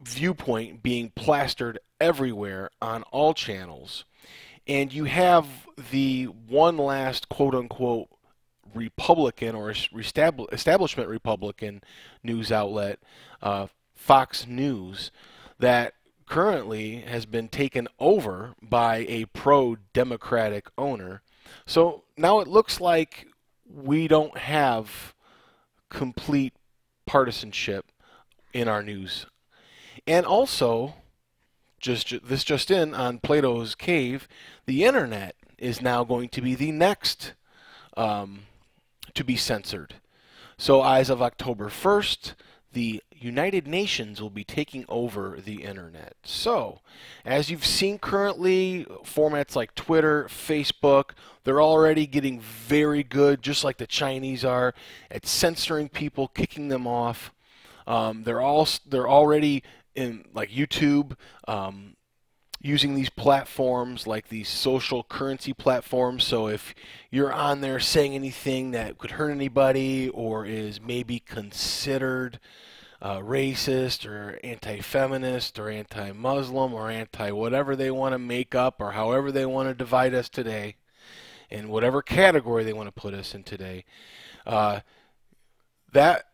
viewpoint 0.00 0.82
being 0.82 1.10
plastered 1.14 1.78
everywhere 2.00 2.70
on 2.80 3.02
all 3.04 3.34
channels 3.34 4.04
and 4.66 4.92
you 4.92 5.04
have 5.04 5.46
the 5.90 6.24
one 6.24 6.76
last 6.76 7.28
quote 7.28 7.54
unquote 7.54 8.08
Republican 8.74 9.54
or 9.54 9.70
establishment 9.70 11.08
Republican 11.08 11.82
news 12.22 12.50
outlet, 12.50 12.98
uh, 13.42 13.66
Fox 13.94 14.46
News, 14.46 15.10
that 15.58 15.94
currently 16.26 17.00
has 17.00 17.26
been 17.26 17.48
taken 17.48 17.88
over 17.98 18.54
by 18.62 19.04
a 19.08 19.26
pro 19.26 19.76
Democratic 19.92 20.68
owner. 20.78 21.22
So 21.66 22.04
now 22.16 22.40
it 22.40 22.48
looks 22.48 22.80
like 22.80 23.26
we 23.66 24.08
don't 24.08 24.38
have 24.38 25.14
complete 25.90 26.54
partisanship 27.04 27.86
in 28.52 28.68
our 28.68 28.82
news. 28.82 29.26
And 30.06 30.24
also, 30.24 30.94
just 31.82 32.26
this 32.26 32.44
just 32.44 32.70
in 32.70 32.94
on 32.94 33.18
Plato's 33.18 33.74
Cave, 33.74 34.26
the 34.64 34.84
internet 34.84 35.34
is 35.58 35.82
now 35.82 36.04
going 36.04 36.30
to 36.30 36.40
be 36.40 36.54
the 36.54 36.72
next 36.72 37.34
um, 37.96 38.44
to 39.14 39.22
be 39.22 39.36
censored. 39.36 39.96
So 40.56 40.82
as 40.84 41.10
of 41.10 41.20
October 41.20 41.68
1st, 41.68 42.34
the 42.72 43.02
United 43.14 43.66
Nations 43.66 44.20
will 44.20 44.30
be 44.30 44.44
taking 44.44 44.84
over 44.88 45.38
the 45.44 45.62
internet. 45.62 46.14
So, 46.24 46.80
as 47.24 47.50
you've 47.50 47.66
seen 47.66 47.98
currently, 47.98 48.86
formats 49.04 49.54
like 49.54 49.74
Twitter, 49.74 50.24
Facebook, 50.24 51.10
they're 51.44 51.62
already 51.62 52.06
getting 52.06 52.40
very 52.40 53.02
good, 53.02 53.42
just 53.42 53.62
like 53.62 53.76
the 53.76 53.86
Chinese 53.86 54.44
are, 54.44 54.74
at 55.10 55.26
censoring 55.26 55.88
people, 55.88 56.28
kicking 56.28 56.68
them 56.68 56.86
off. 56.86 57.32
Um, 57.86 58.22
they're 58.24 58.40
all 58.40 58.68
they're 58.86 59.08
already 59.08 59.62
in 59.94 60.24
like 60.34 60.50
YouTube, 60.50 61.16
um, 61.46 61.96
using 62.60 62.94
these 62.94 63.10
platforms 63.10 64.06
like 64.06 64.28
these 64.28 64.48
social 64.48 65.02
currency 65.02 65.52
platforms. 65.52 66.24
So 66.24 66.46
if 66.46 66.74
you're 67.10 67.32
on 67.32 67.60
there 67.60 67.80
saying 67.80 68.14
anything 68.14 68.70
that 68.70 68.98
could 68.98 69.12
hurt 69.12 69.30
anybody 69.30 70.08
or 70.08 70.46
is 70.46 70.80
maybe 70.80 71.18
considered 71.18 72.38
uh, 73.00 73.18
racist 73.18 74.08
or 74.08 74.38
anti-feminist 74.44 75.58
or 75.58 75.68
anti-Muslim 75.68 76.72
or 76.72 76.88
anti-whatever 76.88 77.74
they 77.74 77.90
want 77.90 78.12
to 78.12 78.18
make 78.18 78.54
up 78.54 78.80
or 78.80 78.92
however 78.92 79.32
they 79.32 79.44
want 79.44 79.68
to 79.68 79.74
divide 79.74 80.14
us 80.14 80.28
today, 80.28 80.76
in 81.50 81.68
whatever 81.68 82.00
category 82.00 82.64
they 82.64 82.72
want 82.72 82.86
to 82.86 83.00
put 83.00 83.12
us 83.12 83.34
in 83.34 83.42
today, 83.42 83.84
uh, 84.46 84.80
that 85.92 86.28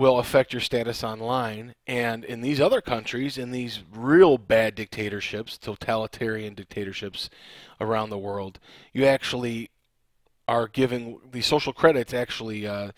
will 0.00 0.18
affect 0.18 0.54
your 0.54 0.62
status 0.62 1.04
online. 1.04 1.74
And 1.86 2.24
in 2.24 2.40
these 2.40 2.58
other 2.58 2.80
countries, 2.80 3.36
in 3.36 3.50
these 3.50 3.80
real 3.94 4.38
bad 4.38 4.74
dictatorships, 4.74 5.58
totalitarian 5.58 6.54
dictatorships 6.54 7.28
around 7.82 8.08
the 8.08 8.16
world, 8.16 8.58
you 8.94 9.04
actually 9.04 9.68
are 10.48 10.68
giving 10.68 11.20
the 11.30 11.42
social 11.42 11.74
credits 11.74 12.14
actually 12.14 12.66
uh, 12.66 12.92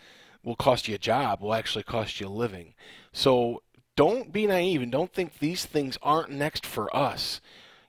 will 0.44 0.54
cost 0.54 0.86
you 0.86 0.94
a 0.94 0.98
job, 0.98 1.42
will 1.42 1.54
actually 1.54 1.82
cost 1.82 2.20
you 2.20 2.28
a 2.28 2.30
living. 2.30 2.72
So 3.12 3.62
don't 3.96 4.32
be 4.32 4.46
naive 4.46 4.80
and 4.80 4.92
don't 4.92 5.12
think 5.12 5.40
these 5.40 5.64
things 5.64 5.98
aren't 6.02 6.30
next 6.30 6.64
for 6.64 6.94
us. 6.96 7.40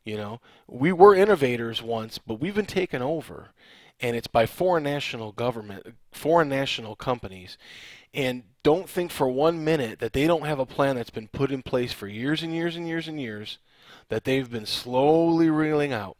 You 0.04 0.18
know, 0.18 0.42
we 0.68 0.92
were 0.92 1.14
innovators 1.14 1.84
once, 1.84 2.18
but 2.18 2.42
we've 2.42 2.56
been 2.56 2.66
taken 2.66 3.04
over. 3.04 3.52
And 4.00 4.16
it's 4.16 4.28
by 4.28 4.46
foreign 4.46 4.84
national 4.84 5.32
government, 5.32 5.96
foreign 6.12 6.50
national 6.50 6.96
companies. 6.96 7.58
And 8.14 8.44
don't 8.62 8.90
think 8.90 9.12
for 9.12 9.28
one 9.28 9.64
minute 9.64 10.00
that 10.00 10.14
they 10.14 10.28
don't 10.28 10.46
have 10.46 10.60
a 10.60 10.66
plan 10.66 10.96
that's 10.96 11.10
been 11.10 11.28
put 11.30 11.52
in 11.52 11.64
place 11.64 11.92
for 11.92 12.08
years 12.08 12.44
and 12.44 12.54
years 12.54 12.76
and 12.76 12.88
years 12.88 13.08
and 13.08 13.20
years 13.20 13.58
that 14.10 14.24
they've 14.24 14.50
been 14.50 14.66
slowly 14.66 15.50
reeling 15.50 15.94
out. 15.94 16.18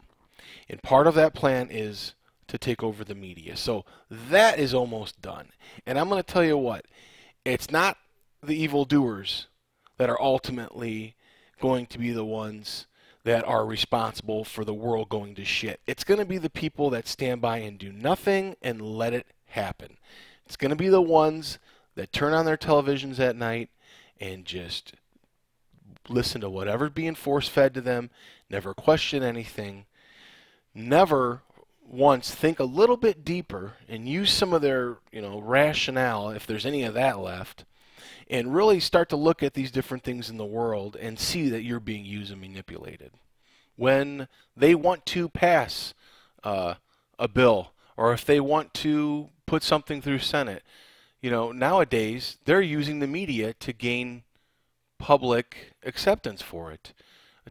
And 0.70 0.82
part 0.82 1.08
of 1.08 1.16
that 1.16 1.34
plan 1.34 1.70
is 1.70 2.14
to 2.48 2.58
take 2.58 2.84
over 2.84 3.04
the 3.04 3.16
media. 3.16 3.56
So 3.56 3.86
that 4.10 4.60
is 4.60 4.74
almost 4.74 5.22
done. 5.22 5.50
And 5.86 6.00
I'm 6.00 6.10
going 6.10 6.24
to 6.24 6.34
tell 6.34 6.44
you 6.44 6.58
what, 6.58 6.86
it's 7.46 7.72
not 7.72 7.98
the 8.42 8.56
evildoers 8.56 9.48
that 9.98 10.10
are 10.10 10.22
ultimately 10.22 11.16
going 11.60 11.86
to 11.88 12.00
be 12.00 12.12
the 12.12 12.26
ones 12.26 12.88
that 13.24 13.46
are 13.46 13.66
responsible 13.66 14.44
for 14.44 14.66
the 14.66 14.74
world 14.74 15.10
going 15.10 15.36
to 15.36 15.46
shit. 15.46 15.80
It's 15.88 16.04
going 16.04 16.20
to 16.20 16.26
be 16.26 16.38
the 16.38 16.50
people 16.50 16.90
that 16.90 17.08
stand 17.08 17.42
by 17.42 17.60
and 17.60 17.78
do 17.78 17.92
nothing 17.92 18.56
and 18.62 18.82
let 18.82 19.14
it 19.14 19.28
happen. 19.48 19.98
It's 20.46 20.58
going 20.58 20.72
to 20.72 20.76
be 20.76 20.90
the 20.90 21.02
ones 21.02 21.58
that 21.96 22.12
turn 22.12 22.34
on 22.34 22.46
their 22.46 22.58
televisions 22.58 23.20
at 23.20 23.36
night 23.36 23.70
and 24.20 24.46
just 24.46 24.94
listen 26.10 26.42
to 26.42 26.50
whatever's 26.50 26.92
being 26.92 27.16
force 27.16 27.48
fed 27.48 27.74
to 27.74 27.82
them, 27.82 28.10
never 28.50 28.74
question 28.74 29.24
anything, 29.24 29.86
never 30.76 31.42
once 31.88 32.34
think 32.34 32.60
a 32.60 32.66
little 32.66 32.98
bit 32.98 33.24
deeper 33.24 33.74
and 33.88 34.08
use 34.08 34.32
some 34.32 34.54
of 34.54 34.62
their, 34.62 34.98
you 35.12 35.22
know, 35.22 35.40
rationale 35.40 36.30
if 36.30 36.46
there's 36.46 36.66
any 36.66 36.84
of 36.84 36.94
that 36.94 37.20
left 37.20 37.64
and 38.30 38.54
really 38.54 38.80
start 38.80 39.10
to 39.10 39.16
look 39.16 39.44
at 39.44 39.54
these 39.54 39.72
different 39.72 40.04
things 40.04 40.30
in 40.30 40.38
the 40.38 40.46
world 40.46 40.96
and 40.96 41.20
see 41.20 41.50
that 41.50 41.64
you're 41.64 41.80
being 41.80 42.06
used 42.06 42.32
and 42.32 42.42
manipulated. 42.42 43.12
When 43.76 44.28
they 44.56 44.76
want 44.76 45.06
to 45.08 45.30
pass 45.30 45.94
uh, 46.44 46.76
a 47.18 47.28
bill 47.28 47.72
or 47.98 48.14
if 48.14 48.26
they 48.26 48.40
want 48.40 48.74
to 48.76 49.30
put 49.46 49.64
something 49.64 50.02
through 50.02 50.20
Senate, 50.20 50.64
you 51.22 51.30
know, 51.30 51.52
nowadays 51.52 52.38
they're 52.46 52.62
using 52.62 53.00
the 53.00 53.08
media 53.08 53.54
to 53.54 53.74
gain 53.74 54.24
public 54.98 55.74
acceptance 55.84 56.42
for 56.42 56.72
it. 56.72 56.94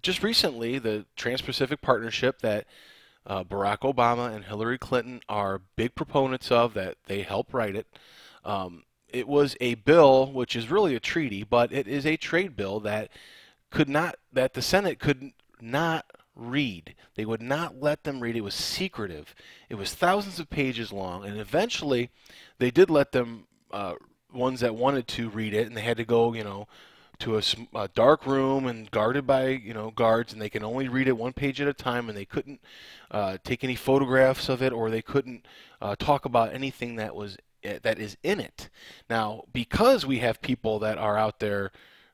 Just 0.00 0.22
recently, 0.22 0.78
the 0.78 1.04
Trans 1.16 1.42
Pacific 1.42 1.82
Partnership 1.82 2.40
that 2.40 2.66
uh, 3.26 3.44
Barack 3.44 3.80
Obama 3.80 4.34
and 4.34 4.44
Hillary 4.44 4.78
Clinton 4.78 5.20
are 5.28 5.60
big 5.76 5.94
proponents 5.94 6.50
of, 6.50 6.74
that 6.74 6.96
they 7.06 7.22
help 7.22 7.52
write 7.52 7.76
it. 7.76 7.86
Um, 8.44 8.84
it 9.12 9.28
was 9.28 9.56
a 9.60 9.74
bill 9.74 10.30
which 10.32 10.56
is 10.56 10.70
really 10.70 10.94
a 10.94 11.00
treaty, 11.00 11.44
but 11.44 11.72
it 11.72 11.86
is 11.86 12.06
a 12.06 12.16
trade 12.16 12.56
bill 12.56 12.80
that 12.80 13.10
could 13.70 13.88
not 13.88 14.16
that 14.32 14.54
the 14.54 14.62
Senate 14.62 14.98
could 14.98 15.32
not 15.60 16.06
read. 16.34 16.94
They 17.14 17.24
would 17.24 17.42
not 17.42 17.80
let 17.80 18.04
them 18.04 18.20
read. 18.20 18.36
It 18.36 18.42
was 18.42 18.54
secretive. 18.54 19.34
It 19.68 19.74
was 19.74 19.94
thousands 19.94 20.38
of 20.38 20.50
pages 20.50 20.92
long, 20.92 21.24
and 21.24 21.38
eventually 21.38 22.10
they 22.58 22.70
did 22.70 22.90
let 22.90 23.12
them 23.12 23.46
uh, 23.70 23.94
ones 24.32 24.60
that 24.60 24.74
wanted 24.74 25.06
to 25.08 25.28
read 25.28 25.54
it, 25.54 25.66
and 25.66 25.76
they 25.76 25.82
had 25.82 25.96
to 25.98 26.04
go, 26.04 26.32
you 26.34 26.44
know, 26.44 26.66
to 27.18 27.36
a, 27.36 27.42
a, 27.74 27.88
dark 27.88 28.26
room 28.26 28.66
and 28.66 28.90
guarded 28.90 29.26
by 29.26 29.48
you 29.48 29.74
know 29.74 29.90
guards, 29.90 30.32
and 30.32 30.42
they 30.42 30.48
can 30.48 30.64
only 30.64 30.88
read 30.88 31.08
it 31.08 31.16
one 31.16 31.32
page 31.32 31.60
at 31.60 31.68
a 31.68 31.72
time, 31.72 32.08
and 32.08 32.16
they 32.16 32.24
couldn't 32.24 32.60
uh, 33.10 33.36
take 33.44 33.62
any 33.62 33.76
photographs 33.76 34.48
of 34.48 34.62
it, 34.62 34.72
or 34.72 34.90
they 34.90 35.02
couldn't 35.02 35.46
uh, 35.80 35.94
talk 35.96 36.24
about 36.24 36.52
anything 36.52 36.96
that 36.96 37.14
was 37.14 37.36
that 37.62 37.98
is 37.98 38.16
in 38.22 38.40
it. 38.40 38.68
Now, 39.08 39.44
because 39.52 40.04
we 40.06 40.18
have 40.18 40.42
people 40.42 40.78
that 40.80 40.98
are 40.98 41.16
out 41.16 41.40
there 41.40 41.72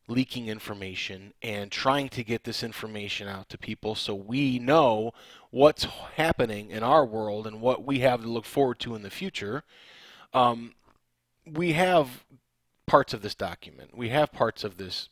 leaking 0.08 0.48
information 0.48 1.34
and 1.42 1.70
trying 1.70 2.08
to 2.08 2.24
get 2.24 2.44
this 2.44 2.62
information 2.62 3.28
out 3.28 3.48
to 3.50 3.58
people 3.58 3.94
so 3.94 4.14
we 4.14 4.58
know 4.58 5.12
what's 5.50 5.86
happening 6.16 6.70
in 6.70 6.82
our 6.82 7.04
world 7.04 7.46
and 7.46 7.60
what 7.60 7.84
we 7.84 8.00
have 8.00 8.22
to 8.22 8.28
look 8.28 8.46
forward 8.46 8.78
to 8.78 8.94
in 8.94 9.02
the 9.02 9.10
future, 9.10 9.64
um, 10.32 10.74
we 11.46 11.72
have 11.72 12.24
parts 12.86 13.12
of 13.12 13.20
this 13.20 13.34
document. 13.34 13.96
We 13.96 14.08
have 14.08 14.32
parts 14.32 14.64
of 14.64 14.78
this 14.78 15.10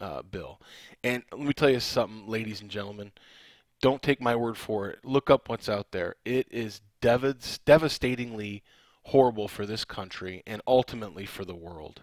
uh, 0.00 0.22
bill. 0.22 0.60
And 1.02 1.22
let 1.32 1.40
me 1.40 1.52
tell 1.54 1.70
you 1.70 1.80
something, 1.80 2.28
ladies 2.28 2.60
and 2.60 2.70
gentlemen. 2.70 3.12
Don't 3.80 4.02
take 4.02 4.20
my 4.20 4.36
word 4.36 4.56
for 4.56 4.88
it. 4.88 4.98
Look 5.04 5.30
up 5.30 5.48
what's 5.48 5.68
out 5.68 5.90
there. 5.90 6.16
It 6.24 6.46
is 6.50 6.80
dev- 7.00 7.60
devastatingly 7.64 8.62
horrible 9.04 9.48
for 9.48 9.66
this 9.66 9.84
country 9.84 10.42
and 10.46 10.62
ultimately 10.66 11.26
for 11.26 11.44
the 11.44 11.54
world. 11.54 12.02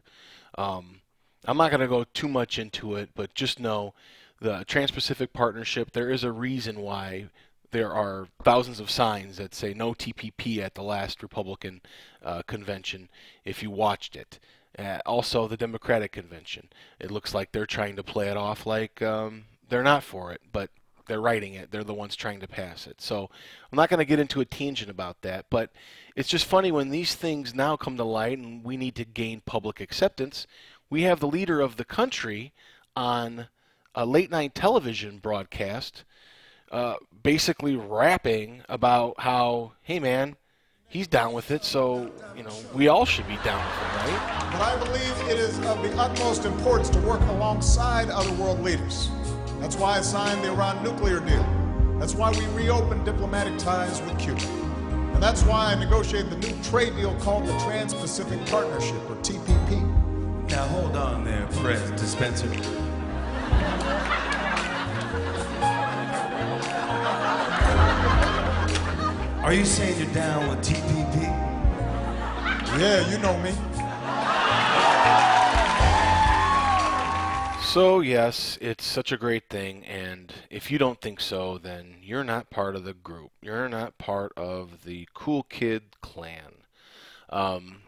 Um, 0.57 1.01
I'm 1.45 1.57
not 1.57 1.71
going 1.71 1.81
to 1.81 1.87
go 1.87 2.03
too 2.03 2.27
much 2.27 2.59
into 2.59 2.95
it, 2.95 3.09
but 3.15 3.33
just 3.33 3.59
know 3.59 3.93
the 4.39 4.63
Trans 4.67 4.91
Pacific 4.91 5.33
Partnership, 5.33 5.91
there 5.91 6.09
is 6.09 6.23
a 6.23 6.31
reason 6.31 6.81
why 6.81 7.27
there 7.71 7.91
are 7.91 8.27
thousands 8.43 8.79
of 8.79 8.91
signs 8.91 9.37
that 9.37 9.55
say 9.55 9.73
no 9.73 9.93
TPP 9.93 10.59
at 10.59 10.75
the 10.75 10.83
last 10.83 11.23
Republican 11.23 11.81
uh, 12.23 12.41
convention 12.43 13.09
if 13.45 13.63
you 13.63 13.71
watched 13.71 14.15
it. 14.15 14.39
Uh, 14.77 14.99
also, 15.05 15.47
the 15.47 15.57
Democratic 15.57 16.11
convention. 16.11 16.69
It 16.99 17.11
looks 17.11 17.33
like 17.33 17.51
they're 17.51 17.65
trying 17.65 17.95
to 17.97 18.03
play 18.03 18.29
it 18.29 18.37
off 18.37 18.65
like 18.65 19.01
um, 19.01 19.45
they're 19.69 19.83
not 19.83 20.03
for 20.03 20.31
it, 20.31 20.41
but 20.51 20.69
they're 21.11 21.21
writing 21.21 21.55
it. 21.55 21.71
They're 21.71 21.83
the 21.83 21.93
ones 21.93 22.15
trying 22.15 22.39
to 22.39 22.47
pass 22.47 22.87
it. 22.87 23.01
So 23.01 23.29
I'm 23.71 23.75
not 23.75 23.89
going 23.89 23.99
to 23.99 24.05
get 24.05 24.19
into 24.19 24.39
a 24.39 24.45
tangent 24.45 24.89
about 24.89 25.21
that, 25.23 25.47
but 25.49 25.71
it's 26.15 26.29
just 26.29 26.45
funny 26.45 26.71
when 26.71 26.89
these 26.89 27.15
things 27.15 27.53
now 27.53 27.75
come 27.75 27.97
to 27.97 28.03
light 28.05 28.37
and 28.37 28.63
we 28.63 28.77
need 28.77 28.95
to 28.95 29.03
gain 29.03 29.41
public 29.45 29.81
acceptance. 29.81 30.47
We 30.89 31.01
have 31.03 31.19
the 31.19 31.27
leader 31.27 31.59
of 31.59 31.75
the 31.75 31.83
country 31.83 32.53
on 32.95 33.47
a 33.93 34.05
late 34.05 34.31
night 34.31 34.55
television 34.55 35.17
broadcast 35.17 36.05
uh, 36.71 36.95
basically 37.21 37.75
rapping 37.75 38.63
about 38.69 39.19
how, 39.19 39.73
hey 39.81 39.99
man, 39.99 40.37
he's 40.87 41.07
down 41.07 41.33
with 41.33 41.51
it, 41.51 41.65
so, 41.65 42.09
you 42.37 42.43
know, 42.43 42.55
we 42.73 42.87
all 42.87 43.05
should 43.05 43.27
be 43.27 43.35
down 43.43 43.61
with 43.65 43.75
it, 43.75 44.11
right? 44.13 44.51
But 44.53 44.61
I 44.61 44.83
believe 44.85 45.29
it 45.29 45.37
is 45.37 45.57
of 45.65 45.83
the 45.83 45.93
utmost 45.97 46.45
importance 46.45 46.89
to 46.91 46.99
work 46.99 47.21
alongside 47.23 48.09
other 48.09 48.31
world 48.33 48.61
leaders. 48.61 49.09
That's 49.61 49.75
why 49.75 49.99
I 49.99 50.01
signed 50.01 50.43
the 50.43 50.51
Iran 50.51 50.83
nuclear 50.83 51.19
deal. 51.19 51.45
That's 51.99 52.15
why 52.15 52.31
we 52.31 52.43
reopened 52.47 53.05
diplomatic 53.05 53.59
ties 53.59 54.01
with 54.01 54.17
Cuba. 54.17 54.41
And 55.13 55.21
that's 55.21 55.43
why 55.43 55.71
I 55.71 55.75
negotiated 55.75 56.31
the 56.31 56.37
new 56.37 56.63
trade 56.63 56.95
deal 56.95 57.13
called 57.19 57.45
the 57.45 57.55
Trans 57.59 57.93
Pacific 57.93 58.43
Partnership, 58.47 58.97
or 59.07 59.15
TPP. 59.17 60.49
Now 60.49 60.65
hold 60.65 60.97
on 60.97 61.23
there, 61.23 61.47
Fred 61.49 61.95
Dispenser. 61.95 62.49
Are 69.43 69.53
you 69.53 69.63
saying 69.63 69.99
you're 69.99 70.13
down 70.15 70.49
with 70.49 70.65
TPP? 70.67 71.21
Yeah, 72.79 73.07
you 73.11 73.19
know 73.19 73.37
me. 73.37 73.51
So, 77.73 78.01
yes, 78.01 78.57
it's 78.59 78.85
such 78.85 79.13
a 79.13 79.17
great 79.17 79.47
thing, 79.47 79.85
and 79.85 80.33
if 80.49 80.69
you 80.69 80.77
don't 80.77 80.99
think 80.99 81.21
so, 81.21 81.57
then 81.57 81.95
you're 82.01 82.21
not 82.21 82.49
part 82.49 82.75
of 82.75 82.83
the 82.83 82.93
group. 82.93 83.31
You're 83.41 83.69
not 83.69 83.97
part 83.97 84.33
of 84.35 84.83
the 84.83 85.07
cool 85.13 85.43
kid 85.43 85.83
clan. 86.01 86.65
Um, 87.29 87.83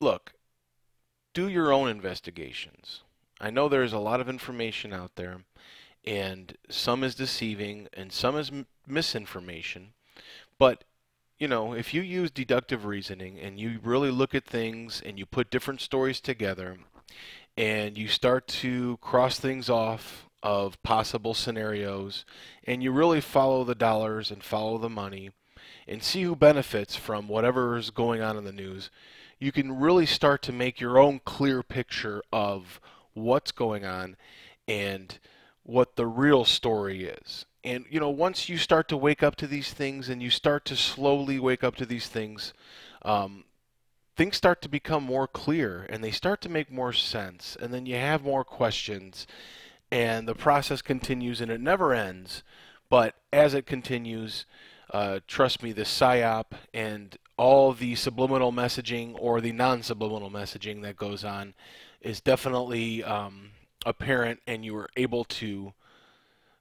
look, 0.00 0.34
do 1.32 1.48
your 1.48 1.72
own 1.72 1.88
investigations. 1.88 3.00
I 3.40 3.48
know 3.48 3.70
there's 3.70 3.94
a 3.94 3.98
lot 3.98 4.20
of 4.20 4.28
information 4.28 4.92
out 4.92 5.16
there, 5.16 5.44
and 6.04 6.54
some 6.68 7.02
is 7.02 7.14
deceiving 7.14 7.88
and 7.94 8.12
some 8.12 8.36
is 8.36 8.50
m- 8.50 8.66
misinformation, 8.86 9.94
but 10.58 10.84
you 11.38 11.48
know, 11.48 11.72
if 11.72 11.94
you 11.94 12.02
use 12.02 12.30
deductive 12.30 12.84
reasoning 12.84 13.40
and 13.40 13.58
you 13.58 13.80
really 13.82 14.10
look 14.10 14.34
at 14.34 14.44
things 14.44 15.00
and 15.06 15.18
you 15.18 15.24
put 15.24 15.50
different 15.50 15.80
stories 15.80 16.20
together 16.20 16.76
and 17.56 17.98
you 17.98 18.08
start 18.08 18.46
to 18.46 18.96
cross 18.98 19.38
things 19.38 19.68
off 19.68 20.28
of 20.42 20.82
possible 20.82 21.34
scenarios 21.34 22.24
and 22.64 22.82
you 22.82 22.90
really 22.90 23.20
follow 23.20 23.62
the 23.64 23.74
dollars 23.74 24.30
and 24.30 24.42
follow 24.42 24.78
the 24.78 24.88
money 24.88 25.30
and 25.86 26.02
see 26.02 26.22
who 26.22 26.36
benefits 26.36 26.96
from 26.96 27.28
whatever 27.28 27.76
is 27.76 27.90
going 27.90 28.20
on 28.22 28.36
in 28.36 28.44
the 28.44 28.52
news, 28.52 28.90
you 29.38 29.52
can 29.52 29.78
really 29.78 30.06
start 30.06 30.42
to 30.42 30.52
make 30.52 30.80
your 30.80 30.98
own 30.98 31.20
clear 31.24 31.62
picture 31.62 32.22
of 32.32 32.80
what's 33.14 33.52
going 33.52 33.84
on 33.84 34.16
and 34.68 35.18
what 35.64 35.96
the 35.96 36.06
real 36.06 36.44
story 36.44 37.04
is. 37.04 37.44
And 37.64 37.84
you 37.90 38.00
know, 38.00 38.10
once 38.10 38.48
you 38.48 38.58
start 38.58 38.88
to 38.88 38.96
wake 38.96 39.22
up 39.22 39.36
to 39.36 39.46
these 39.46 39.72
things 39.72 40.08
and 40.08 40.22
you 40.22 40.30
start 40.30 40.64
to 40.66 40.76
slowly 40.76 41.38
wake 41.38 41.62
up 41.62 41.76
to 41.76 41.86
these 41.86 42.08
things, 42.08 42.52
um, 43.02 43.44
things 44.16 44.36
start 44.36 44.60
to 44.62 44.68
become 44.68 45.02
more 45.02 45.26
clear 45.26 45.86
and 45.88 46.02
they 46.02 46.10
start 46.10 46.40
to 46.42 46.48
make 46.48 46.70
more 46.70 46.92
sense 46.92 47.56
and 47.60 47.72
then 47.72 47.86
you 47.86 47.96
have 47.96 48.22
more 48.22 48.44
questions 48.44 49.26
and 49.90 50.26
the 50.26 50.34
process 50.34 50.82
continues 50.82 51.40
and 51.40 51.50
it 51.50 51.60
never 51.60 51.92
ends. 51.92 52.42
But 52.88 53.14
as 53.32 53.54
it 53.54 53.66
continues 53.66 54.46
uh, 54.92 55.20
trust 55.26 55.62
me 55.62 55.72
the 55.72 55.82
psyop 55.82 56.52
and 56.74 57.16
all 57.38 57.72
the 57.72 57.94
subliminal 57.94 58.52
messaging 58.52 59.16
or 59.18 59.40
the 59.40 59.52
non-subliminal 59.52 60.30
messaging 60.30 60.82
that 60.82 60.96
goes 60.96 61.24
on 61.24 61.54
is 62.02 62.20
definitely 62.20 63.02
um, 63.02 63.50
apparent 63.86 64.40
and 64.46 64.64
you 64.64 64.76
are 64.76 64.90
able 64.96 65.24
to 65.24 65.72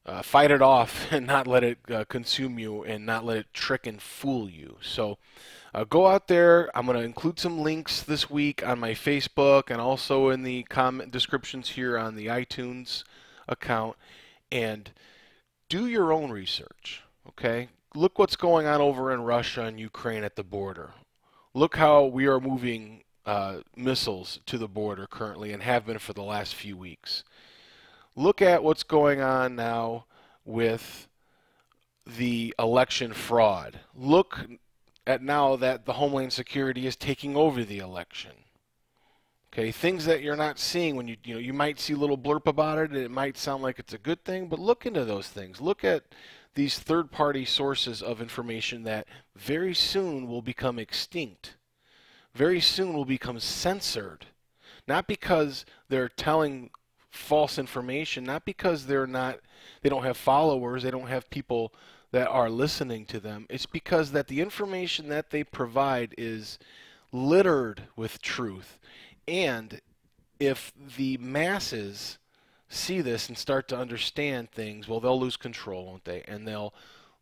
uh, 0.05 0.21
fight 0.21 0.51
it 0.51 0.61
off 0.61 1.07
and 1.11 1.25
not 1.25 1.47
let 1.47 1.63
it 1.63 1.77
uh, 1.89 2.03
consume 2.05 2.59
you 2.59 2.83
and 2.83 3.05
not 3.05 3.25
let 3.25 3.37
it 3.37 3.53
trick 3.53 3.87
and 3.87 4.01
fool 4.01 4.49
you. 4.49 4.77
So 4.81 5.17
uh, 5.73 5.83
go 5.85 6.07
out 6.07 6.27
there. 6.27 6.69
I'm 6.75 6.85
going 6.85 6.97
to 6.97 7.03
include 7.03 7.39
some 7.39 7.59
links 7.59 8.01
this 8.01 8.29
week 8.29 8.65
on 8.65 8.79
my 8.79 8.91
Facebook 8.91 9.69
and 9.69 9.79
also 9.79 10.29
in 10.29 10.43
the 10.43 10.63
comment 10.63 11.11
descriptions 11.11 11.69
here 11.69 11.97
on 11.97 12.15
the 12.15 12.27
iTunes 12.27 13.03
account. 13.47 13.95
And 14.51 14.91
do 15.69 15.87
your 15.87 16.11
own 16.11 16.31
research. 16.31 17.01
Okay, 17.27 17.69
look 17.95 18.19
what's 18.19 18.35
going 18.35 18.67
on 18.67 18.81
over 18.81 19.13
in 19.13 19.21
Russia 19.21 19.63
and 19.63 19.79
Ukraine 19.79 20.23
at 20.23 20.35
the 20.35 20.43
border. 20.43 20.91
Look 21.53 21.77
how 21.77 22.05
we 22.05 22.27
are 22.27 22.39
moving 22.41 23.03
uh, 23.25 23.59
missiles 23.75 24.39
to 24.47 24.57
the 24.57 24.67
border 24.67 25.07
currently 25.07 25.53
and 25.53 25.63
have 25.63 25.85
been 25.85 25.99
for 25.99 26.13
the 26.13 26.23
last 26.23 26.55
few 26.55 26.75
weeks. 26.75 27.23
Look 28.15 28.41
at 28.41 28.63
what's 28.63 28.83
going 28.83 29.21
on 29.21 29.55
now 29.55 30.05
with 30.43 31.07
the 32.05 32.53
election 32.59 33.13
fraud. 33.13 33.79
Look 33.95 34.39
at 35.07 35.21
now 35.21 35.55
that 35.55 35.85
the 35.85 35.93
Homeland 35.93 36.33
Security 36.33 36.87
is 36.87 36.95
taking 36.95 37.35
over 37.35 37.63
the 37.63 37.79
election. 37.79 38.31
Okay, 39.53 39.71
things 39.71 40.05
that 40.05 40.21
you're 40.21 40.37
not 40.37 40.59
seeing 40.59 40.95
when 40.95 41.07
you 41.07 41.17
you 41.23 41.33
know 41.33 41.39
you 41.39 41.53
might 41.53 41.79
see 41.79 41.93
a 41.93 41.97
little 41.97 42.17
blurb 42.17 42.47
about 42.47 42.77
it 42.77 42.91
and 42.91 42.99
it 42.99 43.11
might 43.11 43.37
sound 43.37 43.61
like 43.61 43.79
it's 43.79 43.93
a 43.93 43.97
good 43.97 44.23
thing, 44.23 44.47
but 44.47 44.59
look 44.59 44.85
into 44.85 45.03
those 45.03 45.27
things. 45.27 45.59
Look 45.59 45.83
at 45.83 46.03
these 46.53 46.79
third-party 46.79 47.45
sources 47.45 48.01
of 48.01 48.21
information 48.21 48.83
that 48.83 49.07
very 49.35 49.73
soon 49.73 50.27
will 50.27 50.41
become 50.41 50.79
extinct. 50.79 51.55
Very 52.33 52.59
soon 52.59 52.93
will 52.93 53.05
become 53.05 53.39
censored. 53.39 54.27
Not 54.87 55.07
because 55.07 55.65
they're 55.89 56.09
telling 56.09 56.71
false 57.11 57.59
information, 57.59 58.23
not 58.23 58.45
because 58.45 58.85
they're 58.85 59.07
not 59.07 59.39
they 59.81 59.89
don't 59.89 60.03
have 60.03 60.17
followers, 60.17 60.83
they 60.83 60.91
don't 60.91 61.07
have 61.07 61.29
people 61.29 61.73
that 62.11 62.27
are 62.27 62.49
listening 62.49 63.05
to 63.05 63.19
them. 63.19 63.45
It's 63.49 63.65
because 63.65 64.11
that 64.11 64.27
the 64.27 64.41
information 64.41 65.07
that 65.09 65.29
they 65.29 65.43
provide 65.43 66.15
is 66.17 66.57
littered 67.11 67.83
with 67.95 68.21
truth 68.21 68.79
and 69.27 69.81
if 70.39 70.73
the 70.97 71.17
masses 71.17 72.17
see 72.67 73.01
this 73.01 73.27
and 73.29 73.37
start 73.37 73.67
to 73.67 73.77
understand 73.77 74.51
things, 74.51 74.87
well, 74.87 74.99
they'll 74.99 75.19
lose 75.19 75.37
control, 75.37 75.85
won't 75.85 76.05
they? 76.05 76.23
And 76.27 76.47
they'll 76.47 76.73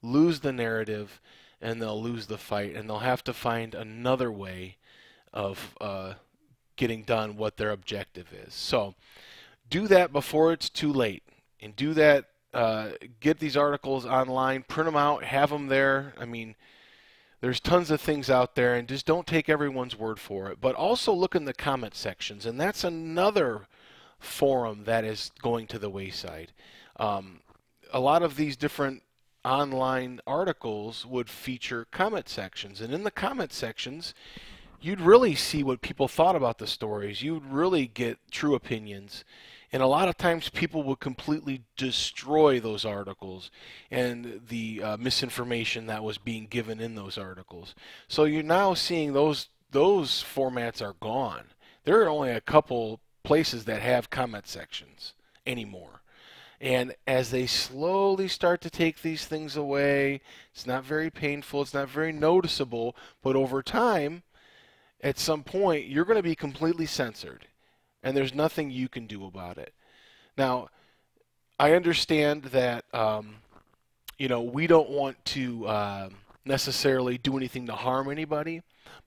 lose 0.02 0.40
the 0.40 0.54
narrative 0.54 1.20
and 1.62 1.82
they'll 1.82 2.02
lose 2.02 2.28
the 2.28 2.38
fight 2.38 2.76
and 2.76 2.90
they'll 2.90 3.00
have 3.00 3.24
to 3.26 3.34
find 3.34 3.76
another 3.76 4.32
way 4.32 4.78
of 5.34 5.76
uh, 5.82 6.14
getting 6.78 7.04
done 7.04 7.36
what 7.36 7.58
their 7.58 7.72
objective 7.72 8.32
is. 8.32 8.54
So 8.54 8.96
do 9.70 9.88
that 9.88 10.12
before 10.12 10.52
it's 10.52 10.70
too 10.70 10.92
late 10.92 11.24
and 11.62 11.76
do 11.76 11.94
that. 11.94 12.26
Uh, 12.54 12.90
get 13.20 13.40
these 13.40 13.56
articles 13.56 14.08
online, 14.08 14.64
print 14.68 14.88
them 14.88 14.96
out, 14.96 15.24
have 15.24 15.52
them 15.52 15.68
there. 15.68 16.14
I 16.20 16.26
mean, 16.26 16.56
there's 17.42 17.60
tons 17.60 17.92
of 17.92 18.02
things 18.02 18.30
out 18.30 18.56
there, 18.56 18.76
and 18.76 18.88
just 18.88 19.06
don't 19.06 19.28
take 19.28 19.48
everyone's 19.50 19.98
word 19.98 20.20
for 20.20 20.50
it. 20.50 20.60
But 20.60 20.76
also 20.76 21.14
look 21.14 21.36
in 21.36 21.46
the 21.46 21.54
comment 21.54 21.96
sections, 21.96 22.46
and 22.46 22.60
that's 22.60 22.84
another 22.84 23.68
forum 24.18 24.84
that 24.86 25.06
is 25.06 25.32
going 25.42 25.68
to 25.68 25.80
the 25.80 25.90
wayside. 25.90 26.52
Um, 27.00 27.40
a 27.94 28.00
lot 28.00 28.24
of 28.24 28.36
these 28.36 28.58
different 28.58 29.04
online 29.46 30.20
articles 30.28 31.06
would 31.06 31.30
feature 31.30 31.88
comment 31.92 32.28
sections, 32.28 32.82
and 32.82 32.94
in 32.94 33.04
the 33.04 33.12
comment 33.12 33.54
sections, 33.54 34.14
you'd 34.82 35.02
really 35.02 35.36
see 35.36 35.64
what 35.64 35.82
people 35.82 36.08
thought 36.08 36.36
about 36.36 36.58
the 36.58 36.68
stories. 36.68 37.22
You'd 37.22 37.46
really 37.46 37.88
get 37.88 38.18
true 38.32 38.56
opinions. 38.56 39.24
And 39.72 39.84
a 39.84 39.88
lot 39.88 40.10
of 40.10 40.18
times 40.18 40.50
people 40.50 40.82
will 40.84 40.96
completely 40.96 41.64
destroy 41.78 42.60
those 42.60 42.86
articles 42.86 43.52
and 43.92 44.42
the 44.48 44.82
uh, 44.82 44.98
misinformation 44.98 45.86
that 45.86 46.04
was 46.04 46.18
being 46.18 46.48
given 46.48 46.80
in 46.80 46.96
those 46.96 47.18
articles. 47.18 47.76
So 48.08 48.24
you're 48.24 48.42
now 48.42 48.74
seeing 48.74 49.14
those 49.14 49.50
those 49.72 50.24
formats 50.24 50.82
are 50.82 50.96
gone. 51.00 51.46
There 51.84 52.02
are 52.02 52.10
only 52.10 52.32
a 52.32 52.42
couple 52.42 53.00
places 53.24 53.66
that 53.66 53.84
have 53.84 54.10
comment 54.10 54.48
sections 54.48 55.14
anymore. 55.46 56.02
And 56.60 56.96
as 57.08 57.30
they 57.30 57.46
slowly 57.46 58.28
start 58.28 58.62
to 58.62 58.70
take 58.70 59.02
these 59.02 59.26
things 59.26 59.56
away, 59.56 60.22
it's 60.52 60.66
not 60.66 60.84
very 60.84 61.10
painful, 61.10 61.62
it's 61.62 61.74
not 61.74 61.88
very 61.88 62.12
noticeable, 62.12 62.96
but 63.22 63.36
over 63.36 63.62
time, 63.62 64.24
at 65.02 65.18
some 65.18 65.44
point, 65.44 65.86
you're 65.86 66.04
going 66.04 66.18
to 66.18 66.24
be 66.24 66.36
completely 66.36 66.86
censored 66.86 67.46
and 68.04 68.16
there's 68.16 68.34
nothing 68.34 68.72
you 68.72 68.88
can 68.90 69.08
do 69.08 69.26
about 69.26 69.58
it. 69.58 69.74
Now, 70.38 70.70
I 71.60 71.74
understand 71.74 72.44
that 72.46 72.86
um, 72.94 73.36
you 74.18 74.28
know 74.28 74.42
we 74.42 74.68
don't 74.68 74.90
want 74.90 75.24
to 75.26 75.68
uh, 75.68 76.10
necessarily 76.46 77.18
do 77.18 77.38
anything 77.38 77.68
to 77.68 77.74
harm 77.74 78.10
anybody, 78.10 78.62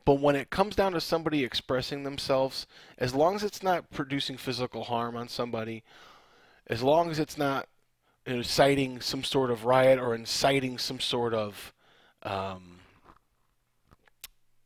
but 0.05 0.21
when 0.21 0.37
it 0.37 0.51
comes 0.51 0.77
down 0.77 0.93
to 0.93 1.01
somebody 1.01 1.45
expressing 1.45 2.03
themselves, 2.03 2.67
as 2.99 3.15
long 3.15 3.35
as 3.35 3.43
it's 3.43 3.63
not 3.63 3.91
producing 3.91 4.37
physical 4.37 4.85
harm 4.85 5.17
on 5.17 5.29
somebody, 5.29 5.83
as 6.67 6.83
long 6.83 7.11
as 7.11 7.19
it's 7.19 7.39
not 7.39 7.69
inciting 8.27 9.01
some 9.01 9.25
sort 9.25 9.51
of 9.51 9.65
riot 9.65 9.99
or 9.99 10.15
inciting 10.15 10.79
some 10.79 11.01
sort 11.01 11.35
of 11.35 11.73
um, 12.23 12.79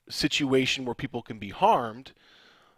situation 0.08 0.84
where 0.84 0.94
people 0.94 1.22
can 1.22 1.38
be 1.38 1.50
harmed, 1.50 2.12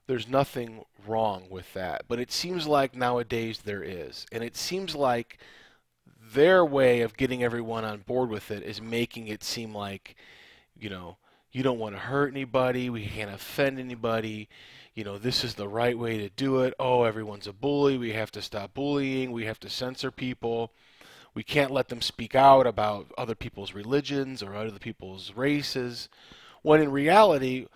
there's 0.09 0.27
nothing 0.27 0.85
wrong 1.07 1.44
with 1.51 1.73
that. 1.75 2.03
But 2.09 2.18
it 2.18 2.33
seems 2.33 2.66
like 2.66 2.97
nowadays 2.97 3.61
there 3.64 3.83
is. 3.85 4.27
And 4.33 4.42
it 4.42 4.57
seems 4.57 4.97
like 4.97 5.38
their 6.33 6.64
way 6.64 7.03
of 7.03 7.16
getting 7.16 7.44
everyone 7.44 7.85
on 7.85 8.01
board 8.01 8.31
with 8.31 8.51
it 8.51 8.62
is 8.62 8.81
making 8.81 9.29
it 9.29 9.44
seem 9.44 9.75
like, 9.75 10.16
you 10.77 10.88
know, 10.88 11.18
you 11.53 11.62
don't 11.62 11.79
want 11.79 11.94
to 11.94 12.01
hurt 12.01 12.33
anybody, 12.33 12.90
we 12.90 13.07
can't 13.07 13.31
offend 13.31 13.79
anybody, 13.79 14.49
you 14.94 15.05
know, 15.05 15.18
this 15.18 15.44
is 15.44 15.55
the 15.55 15.68
right 15.68 15.97
way 15.99 16.18
to 16.18 16.29
do 16.31 16.61
it. 16.61 16.75
Oh, 16.79 17.05
everyone's 17.05 17.47
a 17.47 17.53
bully, 17.53 17.99
we 17.99 18.12
have 18.12 18.31
to 18.33 18.42
stop 18.42 18.75
bullying, 18.75 19.31
we 19.31 19.44
have 19.44 19.61
to 19.61 19.71
censor 19.71 20.11
people. 20.11 20.73
We 21.35 21.42
can't 21.42 21.71
let 21.71 21.88
them 21.88 22.03
speak 22.03 22.35
out 22.35 22.66
about 22.66 23.12
other 23.16 23.35
people's 23.35 23.75
religions 23.75 24.42
or 24.42 24.57
other 24.57 24.79
people's 24.79 25.33
races. 25.37 26.09
When 26.62 26.81
in 26.81 26.90
reality, 26.90 27.66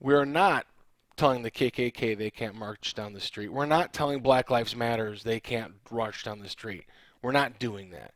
we're 0.00 0.26
not 0.26 0.66
telling 1.16 1.42
the 1.42 1.50
KKK 1.50 2.16
they 2.16 2.30
can't 2.30 2.54
march 2.54 2.94
down 2.94 3.12
the 3.12 3.20
street. 3.20 3.52
We're 3.52 3.66
not 3.66 3.92
telling 3.92 4.20
Black 4.20 4.50
Lives 4.50 4.74
Matters 4.74 5.22
they 5.22 5.40
can't 5.40 5.74
march 5.90 6.24
down 6.24 6.40
the 6.40 6.48
street. 6.48 6.84
We're 7.22 7.32
not 7.32 7.58
doing 7.58 7.90
that. 7.90 8.12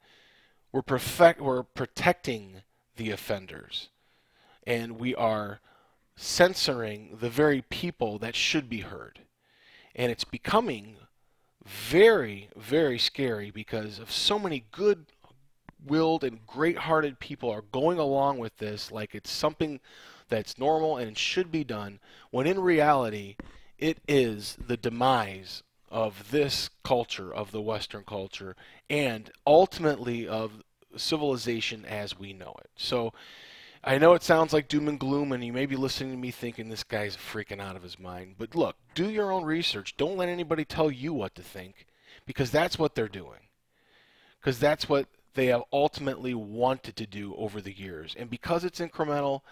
We're 0.73 0.83
perfect 0.83 1.41
we're 1.41 1.63
protecting 1.63 2.63
the 2.97 3.11
offenders. 3.11 3.89
And 4.67 4.99
we 4.99 5.15
are 5.15 5.61
censoring 6.17 7.17
the 7.21 7.31
very 7.31 7.63
people 7.63 8.19
that 8.19 8.35
should 8.35 8.69
be 8.69 8.81
heard. 8.81 9.21
And 9.95 10.13
it's 10.13 10.25
becoming 10.25 10.97
very, 11.65 12.49
very 12.57 12.99
scary 12.99 13.51
because 13.51 13.99
of 13.99 14.11
so 14.11 14.39
many 14.39 14.65
good 14.73 15.07
willed 15.87 16.25
and 16.25 16.47
great 16.47 16.79
hearted 16.79 17.21
people 17.21 17.51
are 17.51 17.63
going 17.73 17.99
along 17.99 18.39
with 18.39 18.57
this 18.57 18.91
like 18.91 19.15
it's 19.15 19.31
something 19.31 19.81
that's 20.29 20.59
normal 20.59 20.97
and 20.97 21.17
should 21.17 21.51
be 21.51 21.65
done, 21.65 22.01
when 22.31 22.47
in 22.47 22.61
reality, 22.61 23.37
it 23.79 23.99
is 24.07 24.57
the 24.65 24.77
demise 24.77 25.63
of 25.91 26.31
this 26.31 26.71
culture, 26.85 27.33
of 27.33 27.51
the 27.53 27.63
Western 27.63 28.05
culture, 28.05 28.57
and 28.91 29.31
ultimately 29.47 30.29
of 30.29 30.63
civilization 30.97 31.85
as 31.85 32.19
we 32.19 32.33
know 32.33 32.55
it. 32.61 32.71
So 32.77 33.13
I 33.85 33.99
know 33.99 34.15
it 34.15 34.23
sounds 34.23 34.53
like 34.53 34.69
doom 34.69 34.89
and 34.89 34.99
gloom, 34.99 35.33
and 35.33 35.45
you 35.45 35.53
may 35.53 35.67
be 35.67 35.77
listening 35.77 36.11
to 36.13 36.19
me 36.19 36.31
thinking 36.31 36.69
this 36.69 36.85
guy's 36.85 37.17
freaking 37.17 37.61
out 37.61 37.77
of 37.77 37.83
his 37.83 37.99
mind. 37.99 38.35
But 38.37 38.55
look, 38.55 38.77
do 38.95 39.09
your 39.09 39.31
own 39.31 39.45
research. 39.45 39.97
Don't 39.97 40.17
let 40.17 40.29
anybody 40.29 40.65
tell 40.65 40.91
you 40.91 41.13
what 41.13 41.35
to 41.37 41.43
think, 41.43 41.87
because 42.27 42.51
that's 42.51 42.79
what 42.79 42.95
they're 42.95 43.09
doing. 43.09 43.41
Because 44.41 44.59
that's 44.59 44.89
what 44.89 45.07
they 45.35 45.47
have 45.47 45.63
ultimately 45.73 46.35
wanted 46.35 46.97
to 46.97 47.07
do 47.07 47.35
over 47.37 47.61
the 47.61 47.73
years. 47.73 48.15
And 48.19 48.29
because 48.29 48.65
it's 48.65 48.81
incremental 48.81 49.43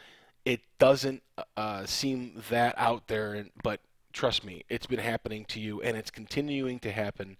it 0.46 0.60
doesn't 0.78 1.22
uh, 1.56 1.84
seem 1.84 2.40
that 2.50 2.74
out 2.78 3.08
there, 3.08 3.46
but 3.64 3.80
trust 4.12 4.44
me, 4.44 4.62
it's 4.68 4.86
been 4.86 5.00
happening 5.00 5.44
to 5.46 5.60
you, 5.60 5.82
and 5.82 5.96
it's 5.96 6.10
continuing 6.10 6.78
to 6.78 6.92
happen 6.92 7.36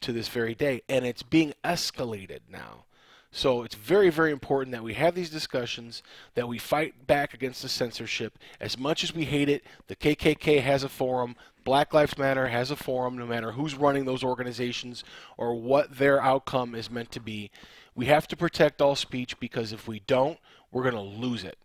to 0.00 0.12
this 0.12 0.28
very 0.28 0.54
day, 0.54 0.80
and 0.88 1.04
it's 1.04 1.22
being 1.22 1.52
escalated 1.62 2.40
now. 2.50 2.84
So 3.30 3.62
it's 3.62 3.74
very, 3.74 4.08
very 4.08 4.32
important 4.32 4.72
that 4.72 4.82
we 4.82 4.94
have 4.94 5.14
these 5.14 5.28
discussions, 5.28 6.02
that 6.34 6.48
we 6.48 6.56
fight 6.56 7.06
back 7.06 7.34
against 7.34 7.60
the 7.60 7.68
censorship. 7.68 8.38
As 8.58 8.78
much 8.78 9.04
as 9.04 9.14
we 9.14 9.26
hate 9.26 9.50
it, 9.50 9.62
the 9.86 9.96
KKK 9.96 10.62
has 10.62 10.82
a 10.82 10.88
forum, 10.88 11.36
Black 11.64 11.92
Lives 11.92 12.16
Matter 12.16 12.48
has 12.48 12.70
a 12.70 12.76
forum, 12.76 13.18
no 13.18 13.26
matter 13.26 13.52
who's 13.52 13.74
running 13.74 14.06
those 14.06 14.24
organizations 14.24 15.04
or 15.36 15.54
what 15.54 15.98
their 15.98 16.22
outcome 16.22 16.74
is 16.74 16.90
meant 16.90 17.10
to 17.12 17.20
be. 17.20 17.50
We 17.94 18.06
have 18.06 18.26
to 18.28 18.36
protect 18.38 18.80
all 18.80 18.96
speech 18.96 19.38
because 19.38 19.74
if 19.74 19.86
we 19.86 20.00
don't, 20.00 20.38
we're 20.72 20.90
going 20.90 20.94
to 20.94 21.00
lose 21.20 21.44
it 21.44 21.58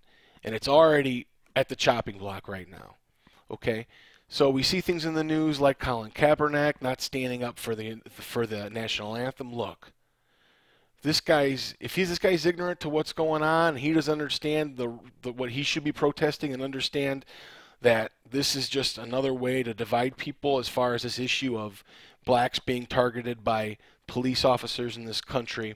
and 0.44 0.54
it's 0.56 0.68
already 0.68 1.28
at 1.56 1.70
the 1.70 1.76
chopping 1.76 2.18
block 2.18 2.48
right 2.48 2.70
now. 2.70 2.96
Okay, 3.52 3.88
so 4.28 4.50
we 4.50 4.64
see 4.64 4.82
things 4.82 5.06
in 5.06 5.14
the 5.14 5.24
news 5.24 5.60
like 5.60 5.80
Colin 5.80 6.12
Kaepernick 6.12 6.82
not 6.82 7.02
standing 7.02 7.44
up 7.44 7.60
for 7.60 7.76
the 7.76 8.02
for 8.10 8.48
the 8.48 8.70
national 8.70 9.16
anthem. 9.16 9.54
Look, 9.54 9.92
this 11.04 11.22
guy's 11.22 11.76
if 11.80 11.96
he's 11.96 12.10
this 12.10 12.20
guy's 12.20 12.46
ignorant 12.46 12.80
to 12.80 12.90
what's 12.90 13.14
going 13.14 13.44
on, 13.44 13.76
he 13.76 13.94
doesn't 13.94 14.12
understand 14.12 14.78
the, 14.78 14.98
the 15.22 15.32
what 15.32 15.52
he 15.52 15.64
should 15.64 15.84
be 15.84 15.92
protesting 15.92 16.54
and 16.54 16.64
understand 16.64 17.26
that 17.82 18.14
this 18.30 18.56
is 18.56 18.70
just 18.70 18.98
another 18.98 19.34
way 19.34 19.62
to 19.62 19.74
divide 19.74 20.18
people 20.18 20.58
as 20.58 20.70
far 20.70 20.94
as 20.94 21.04
this 21.04 21.20
issue 21.20 21.58
of 21.58 21.84
blacks 22.26 22.58
being 22.58 22.86
targeted 22.86 23.44
by 23.44 23.78
police 24.08 24.46
officers 24.46 24.96
in 24.96 25.06
this 25.06 25.22
country 25.22 25.76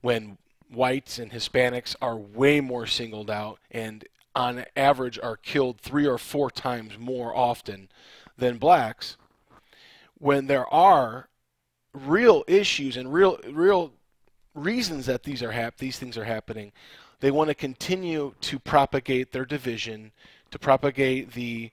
when 0.00 0.38
whites 0.70 1.18
and 1.18 1.32
Hispanics 1.32 1.94
are 2.00 2.16
way 2.16 2.60
more 2.60 2.86
singled 2.86 3.30
out 3.30 3.58
and 3.70 4.04
on 4.34 4.64
average 4.76 5.18
are 5.22 5.36
killed 5.36 5.80
three 5.80 6.06
or 6.06 6.18
four 6.18 6.50
times 6.50 6.98
more 6.98 7.34
often 7.34 7.88
than 8.36 8.58
blacks 8.58 9.16
when 10.18 10.46
there 10.46 10.72
are 10.72 11.28
real 11.92 12.44
issues 12.46 12.96
and 12.96 13.12
real 13.12 13.38
real 13.50 13.92
reasons 14.54 15.06
that 15.06 15.22
these 15.22 15.42
are 15.42 15.52
hap- 15.52 15.78
these 15.78 15.98
things 15.98 16.16
are 16.16 16.24
happening 16.24 16.70
they 17.20 17.30
want 17.30 17.48
to 17.48 17.54
continue 17.54 18.34
to 18.40 18.58
propagate 18.58 19.32
their 19.32 19.44
division 19.44 20.12
to 20.50 20.58
propagate 20.58 21.32
the 21.32 21.70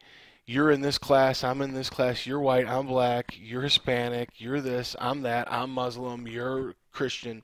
you're 0.48 0.70
in 0.70 0.82
this 0.82 1.00
class, 1.00 1.44
I'm 1.44 1.62
in 1.64 1.74
this 1.74 1.90
class, 1.90 2.28
you're 2.28 2.40
white, 2.40 2.68
I'm 2.68 2.86
black, 2.86 3.36
you're 3.40 3.64
Hispanic, 3.64 4.30
you're 4.38 4.62
this, 4.62 4.96
I'm 5.00 5.24
that, 5.24 5.52
I'm 5.52 5.72
Muslim, 5.72 6.28
you're 6.28 6.76
Christian. 6.92 7.42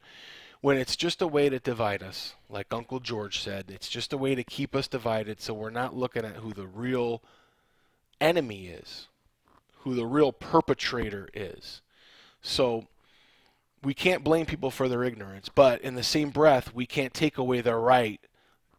When 0.61 0.77
it's 0.77 0.95
just 0.95 1.21
a 1.21 1.27
way 1.27 1.49
to 1.49 1.59
divide 1.59 2.03
us, 2.03 2.35
like 2.47 2.67
Uncle 2.71 2.99
George 2.99 3.41
said, 3.41 3.65
it's 3.69 3.89
just 3.89 4.13
a 4.13 4.17
way 4.17 4.35
to 4.35 4.43
keep 4.43 4.75
us 4.75 4.87
divided 4.87 5.41
so 5.41 5.53
we're 5.53 5.71
not 5.71 5.95
looking 5.95 6.23
at 6.23 6.37
who 6.37 6.53
the 6.53 6.67
real 6.67 7.21
enemy 8.19 8.67
is, 8.67 9.07
who 9.79 9.95
the 9.95 10.05
real 10.05 10.31
perpetrator 10.31 11.29
is. 11.33 11.81
So 12.43 12.85
we 13.83 13.95
can't 13.95 14.23
blame 14.23 14.45
people 14.45 14.69
for 14.69 14.87
their 14.87 15.03
ignorance, 15.03 15.49
but 15.49 15.81
in 15.81 15.95
the 15.95 16.03
same 16.03 16.29
breath, 16.29 16.73
we 16.73 16.85
can't 16.85 17.13
take 17.13 17.39
away 17.39 17.61
their 17.61 17.79
right 17.79 18.21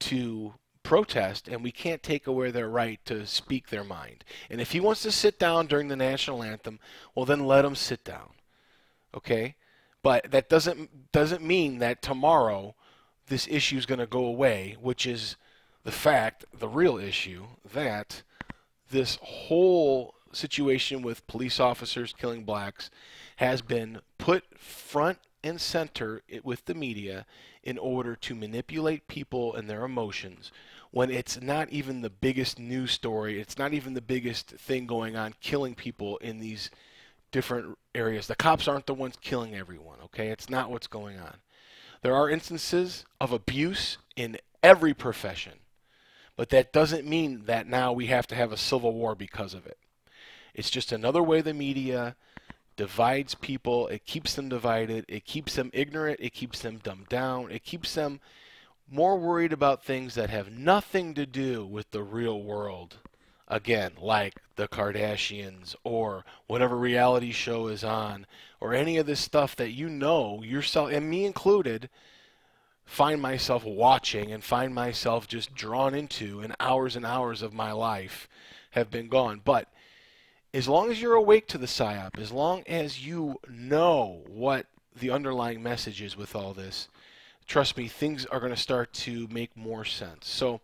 to 0.01 0.55
protest, 0.83 1.49
and 1.49 1.63
we 1.63 1.73
can't 1.73 2.03
take 2.03 2.27
away 2.27 2.51
their 2.51 2.69
right 2.69 3.01
to 3.07 3.27
speak 3.27 3.69
their 3.69 3.85
mind. 3.85 4.25
And 4.51 4.61
if 4.61 4.73
he 4.73 4.81
wants 4.81 5.03
to 5.03 5.13
sit 5.13 5.39
down 5.39 5.67
during 5.67 5.89
the 5.89 5.97
national 5.97 6.43
anthem, 6.43 6.79
well, 7.15 7.25
then 7.25 7.47
let 7.47 7.65
him 7.65 7.75
sit 7.75 8.05
down. 8.05 8.31
Okay? 9.15 9.57
But 10.03 10.31
that 10.31 10.49
doesn't 10.49 11.13
doesn't 11.13 11.43
mean 11.43 11.79
that 11.79 12.03
tomorrow 12.03 12.75
this 13.29 13.47
issue 13.49 13.77
is 13.77 13.87
going 13.87 14.01
to 14.01 14.07
go 14.07 14.25
away, 14.25 14.77
which 14.81 15.07
is 15.07 15.37
the 15.85 15.93
fact, 15.93 16.45
the 16.53 16.69
real 16.69 16.99
issue, 16.99 17.45
that 17.73 18.23
this 18.91 19.19
whole 19.23 20.15
situation 20.33 21.03
with 21.03 21.27
police 21.27 21.61
officers 21.61 22.15
killing 22.17 22.45
blacks 22.45 22.91
has 23.37 23.63
been 23.63 24.01
put 24.19 24.59
front 24.59 25.19
and 25.45 25.61
center 25.61 26.23
with 26.43 26.65
the 26.65 26.75
media 26.75 27.27
in 27.63 27.79
order 27.79 28.17
to 28.17 28.35
manipulate 28.35 29.09
people 29.09 29.55
and 29.55 29.69
their 29.69 29.85
emotions 29.85 30.51
when 30.93 31.11
it's 31.11 31.41
not 31.41 31.71
even 31.71 32.03
the 32.03 32.11
biggest 32.11 32.59
news 32.59 32.93
story, 32.93 33.41
it's 33.41 33.59
not 33.59 33.73
even 33.73 33.95
the 33.95 34.01
biggest 34.03 34.51
thing 34.51 34.87
going 34.87 35.17
on 35.17 35.35
killing 35.41 35.75
people 35.75 36.19
in 36.19 36.39
these 36.39 36.71
different 37.33 37.77
areas. 37.95 38.27
The 38.27 38.37
cops 38.37 38.69
aren't 38.69 38.87
the 38.87 38.95
ones 38.95 39.17
killing 39.21 39.55
everyone, 39.55 39.99
okay? 40.05 40.29
It's 40.29 40.49
not 40.49 40.71
what's 40.71 40.87
going 40.87 41.19
on. 41.19 41.37
There 42.03 42.15
are 42.15 42.31
instances 42.31 43.05
of 43.21 43.33
abuse 43.33 43.99
in 44.17 44.39
every 44.63 44.95
profession, 44.95 45.55
but 46.37 46.51
that 46.51 46.73
doesn't 46.73 47.07
mean 47.07 47.45
that 47.47 47.67
now 47.67 47.93
we 47.93 48.07
have 48.07 48.27
to 48.29 48.35
have 48.35 48.53
a 48.53 48.57
civil 48.57 48.93
war 48.93 49.15
because 49.15 49.55
of 49.55 49.67
it. 49.67 49.79
It's 50.55 50.71
just 50.71 50.93
another 50.93 51.23
way 51.23 51.41
the 51.41 51.55
media 51.55 52.17
divides 52.77 53.35
people, 53.35 53.87
it 53.89 54.05
keeps 54.05 54.35
them 54.35 54.49
divided, 54.49 55.05
it 55.09 55.25
keeps 55.25 55.55
them 55.55 55.71
ignorant, 55.73 56.21
it 56.21 56.33
keeps 56.33 56.61
them 56.61 56.81
dumbed 56.83 57.09
down, 57.09 57.51
it 57.51 57.65
keeps 57.65 57.95
them 57.95 58.21
more 58.91 59.19
worried 59.19 59.53
about 59.53 59.85
things 59.85 60.15
that 60.15 60.31
have 60.31 60.51
nothing 60.51 61.15
to 61.15 61.25
do 61.25 61.65
with 61.65 61.91
the 61.91 62.03
real 62.03 62.43
world. 62.43 62.99
Again, 63.53 63.93
like 64.01 64.41
the 64.57 64.67
Kardashians 64.67 65.77
or 65.85 66.25
whatever 66.47 66.75
reality 66.75 67.33
show 67.33 67.67
is 67.67 67.85
on, 67.85 68.27
or 68.61 68.73
any 68.73 68.97
of 68.97 69.05
this 69.05 69.21
stuff 69.21 69.55
that 69.57 69.73
you 69.73 69.91
know 69.91 70.43
yourself, 70.43 70.91
and 70.91 71.11
me 71.11 71.27
included, 71.27 71.91
find 72.87 73.21
myself 73.21 73.63
watching 73.63 74.33
and 74.33 74.43
find 74.43 74.75
myself 74.75 75.29
just 75.29 75.55
drawn 75.55 75.95
into, 75.95 76.41
and 76.41 76.57
hours 76.61 76.97
and 76.97 77.05
hours 77.05 77.43
of 77.43 77.53
my 77.53 77.73
life 77.73 78.27
have 78.71 78.91
been 78.91 79.09
gone. 79.09 79.43
But 79.45 79.69
as 80.55 80.67
long 80.67 80.91
as 80.91 81.03
you're 81.03 81.13
awake 81.13 81.47
to 81.49 81.59
the 81.59 81.67
psyop, 81.67 82.19
as 82.19 82.33
long 82.33 82.63
as 82.67 83.07
you 83.07 83.39
know 83.51 84.23
what 84.29 84.65
the 84.99 85.11
underlying 85.11 85.63
message 85.63 86.01
is 86.01 86.17
with 86.17 86.35
all 86.35 86.55
this, 86.55 86.89
trust 87.47 87.77
me, 87.77 87.87
things 87.87 88.25
are 88.25 88.41
going 88.41 88.55
to 88.55 88.59
start 88.59 88.95
to 88.95 89.29
make 89.31 89.55
more 89.55 89.85
sense. 89.85 90.27
So 90.27 90.63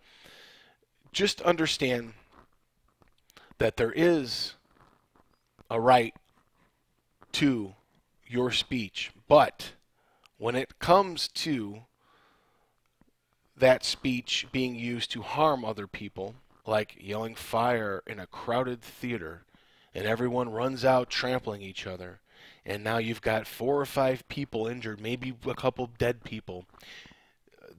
just 1.12 1.42
understand 1.42 2.14
that 3.58 3.76
there 3.76 3.92
is 3.92 4.54
a 5.70 5.80
right 5.80 6.14
to 7.32 7.74
your 8.26 8.50
speech, 8.50 9.10
but 9.28 9.72
when 10.38 10.54
it 10.54 10.78
comes 10.78 11.28
to 11.28 11.80
that 13.56 13.84
speech 13.84 14.46
being 14.52 14.76
used 14.76 15.10
to 15.10 15.22
harm 15.22 15.64
other 15.64 15.86
people, 15.86 16.34
like 16.66 16.96
yelling 17.00 17.34
fire 17.34 18.02
in 18.06 18.18
a 18.20 18.26
crowded 18.26 18.80
theater, 18.80 19.42
and 19.94 20.06
everyone 20.06 20.50
runs 20.50 20.84
out 20.84 21.10
trampling 21.10 21.62
each 21.62 21.86
other, 21.86 22.20
and 22.64 22.84
now 22.84 22.98
you've 22.98 23.22
got 23.22 23.46
four 23.46 23.80
or 23.80 23.86
five 23.86 24.26
people 24.28 24.66
injured, 24.66 25.00
maybe 25.00 25.34
a 25.46 25.54
couple 25.54 25.90
dead 25.98 26.22
people. 26.22 26.66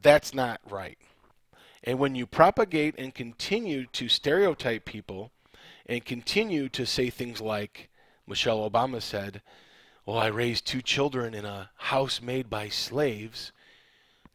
That's 0.02 0.34
not 0.34 0.60
right. 0.70 0.98
And 1.84 2.00
when 2.00 2.16
you 2.16 2.26
propagate 2.26 2.96
and 2.98 3.14
continue 3.14 3.86
to 3.94 4.10
stereotype 4.10 4.84
people 4.84 5.32
and 5.90 6.06
continue 6.06 6.70
to 6.70 6.86
say 6.86 7.10
things 7.10 7.42
like 7.42 7.90
Michelle 8.28 8.70
Obama 8.70 9.02
said, 9.02 9.42
Well, 10.06 10.20
I 10.20 10.28
raised 10.28 10.68
two 10.68 10.84
children 10.84 11.34
in 11.34 11.46
a 11.46 11.72
house 11.76 12.22
made 12.22 12.48
by 12.48 12.70
slaves. 12.70 13.52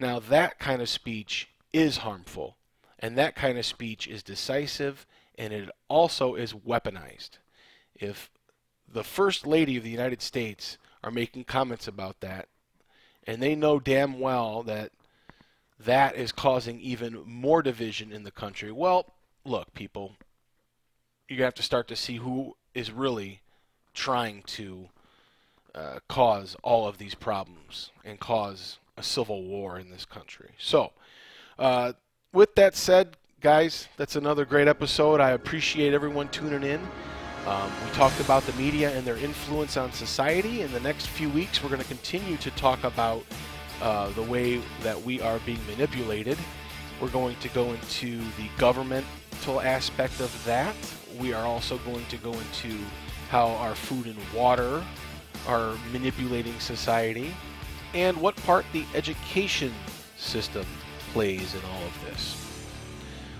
Now, 0.01 0.19
that 0.19 0.59
kind 0.59 0.83
of 0.83 0.89
speech 0.89 1.49
is 1.73 1.99
harmful. 1.99 2.57
And 2.99 3.17
that 3.17 3.37
kind 3.37 3.57
of 3.57 3.65
speech 3.65 4.09
is 4.09 4.25
decisive 4.25 5.07
and 5.37 5.53
it 5.53 5.71
also 5.89 6.35
is 6.35 6.53
weaponized. 6.53 7.39
If 7.95 8.31
the 8.93 9.05
First 9.05 9.47
Lady 9.47 9.77
of 9.77 9.85
the 9.85 9.91
United 9.91 10.23
States 10.23 10.77
are 11.05 11.11
making 11.11 11.45
comments 11.45 11.87
about 11.87 12.21
that, 12.21 12.49
and 13.27 13.41
they 13.41 13.55
know 13.55 13.79
damn 13.79 14.19
well 14.19 14.65
that 14.65 14.91
that 15.79 16.17
is 16.17 16.33
causing 16.33 16.81
even 16.81 17.23
more 17.25 17.63
division 17.63 18.13
in 18.13 18.25
the 18.25 18.31
country. 18.31 18.73
Well, 18.73 19.15
look, 19.45 19.75
people, 19.75 20.17
you 21.29 21.43
have 21.43 21.55
to 21.55 21.63
start 21.63 21.89
to 21.89 21.97
see 21.97 22.17
who 22.17 22.57
is 22.75 22.91
really 22.91 23.41
trying 23.95 24.43
to 24.43 24.89
uh, 25.75 25.99
cause 26.09 26.57
all 26.63 26.87
of 26.87 26.99
these 26.99 27.15
problems 27.15 27.91
and 28.05 28.21
cause 28.21 28.79
a 28.97 29.03
civil 29.03 29.43
war 29.43 29.79
in 29.79 29.91
this 29.91 30.05
country. 30.05 30.51
So, 30.59 30.93
uh, 31.59 31.93
with 32.33 32.55
that 32.57 32.77
said, 32.77 33.17
guys, 33.41 33.89
that's 33.97 34.17
another 34.17 34.45
great 34.45 34.69
episode. 34.69 35.21
I 35.21 35.31
appreciate 35.31 35.95
everyone 35.95 36.29
tuning 36.29 36.63
in. 36.63 36.81
Um, 37.47 37.71
we 37.85 37.91
talked 37.91 38.19
about 38.21 38.43
the 38.45 38.53
media 38.55 38.91
and 38.97 39.07
their 39.07 39.19
influence 39.19 39.77
on 39.77 39.93
society. 39.93 40.63
In 40.63 40.73
the 40.73 40.81
next 40.81 41.09
few 41.09 41.29
weeks, 41.29 41.63
we're 41.63 41.69
going 41.69 41.81
to 41.83 41.87
continue 41.87 42.37
to 42.39 42.51
talk 42.53 42.83
about 42.85 43.23
uh, 43.83 44.09
the 44.11 44.23
way 44.23 44.63
that 44.83 45.01
we 45.01 45.21
are 45.21 45.39
being 45.41 45.61
manipulated. 45.67 46.39
We're 47.01 47.09
going 47.09 47.37
to 47.37 47.49
go 47.51 47.73
into 47.73 48.19
the 48.19 48.49
aspect 49.53 50.21
of 50.21 50.45
that. 50.45 50.75
We 51.19 51.33
are 51.33 51.45
also 51.45 51.79
going 51.79 52.07
to 52.07 52.17
go 52.17 52.33
into 52.33 52.77
how 53.31 53.49
our 53.49 53.75
food 53.75 54.07
and 54.07 54.19
water 54.35 54.83
are 55.47 55.77
manipulating 55.93 56.59
society 56.59 57.35
and 57.93 58.17
what 58.17 58.37
part 58.37 58.65
the 58.73 58.85
education 58.95 59.73
system 60.17 60.67
plays 61.13 61.55
in 61.55 61.61
all 61.71 61.83
of 61.85 62.05
this. 62.05 62.41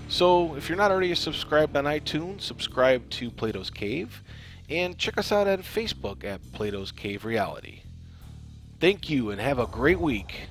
So, 0.07 0.55
if 0.55 0.69
you're 0.69 0.77
not 0.77 0.91
already 0.91 1.13
subscribed 1.15 1.75
on 1.75 1.85
iTunes, 1.85 2.41
subscribe 2.41 3.09
to 3.11 3.31
Plato's 3.31 3.71
Cave 3.71 4.21
and 4.69 4.97
check 4.97 5.17
us 5.17 5.31
out 5.31 5.47
on 5.47 5.59
Facebook 5.59 6.23
at 6.23 6.41
Plato's 6.53 6.91
Cave 6.91 7.25
Reality. 7.25 7.81
Thank 8.79 9.09
you 9.09 9.31
and 9.31 9.41
have 9.41 9.57
a 9.59 9.65
great 9.65 9.99
week. 9.99 10.49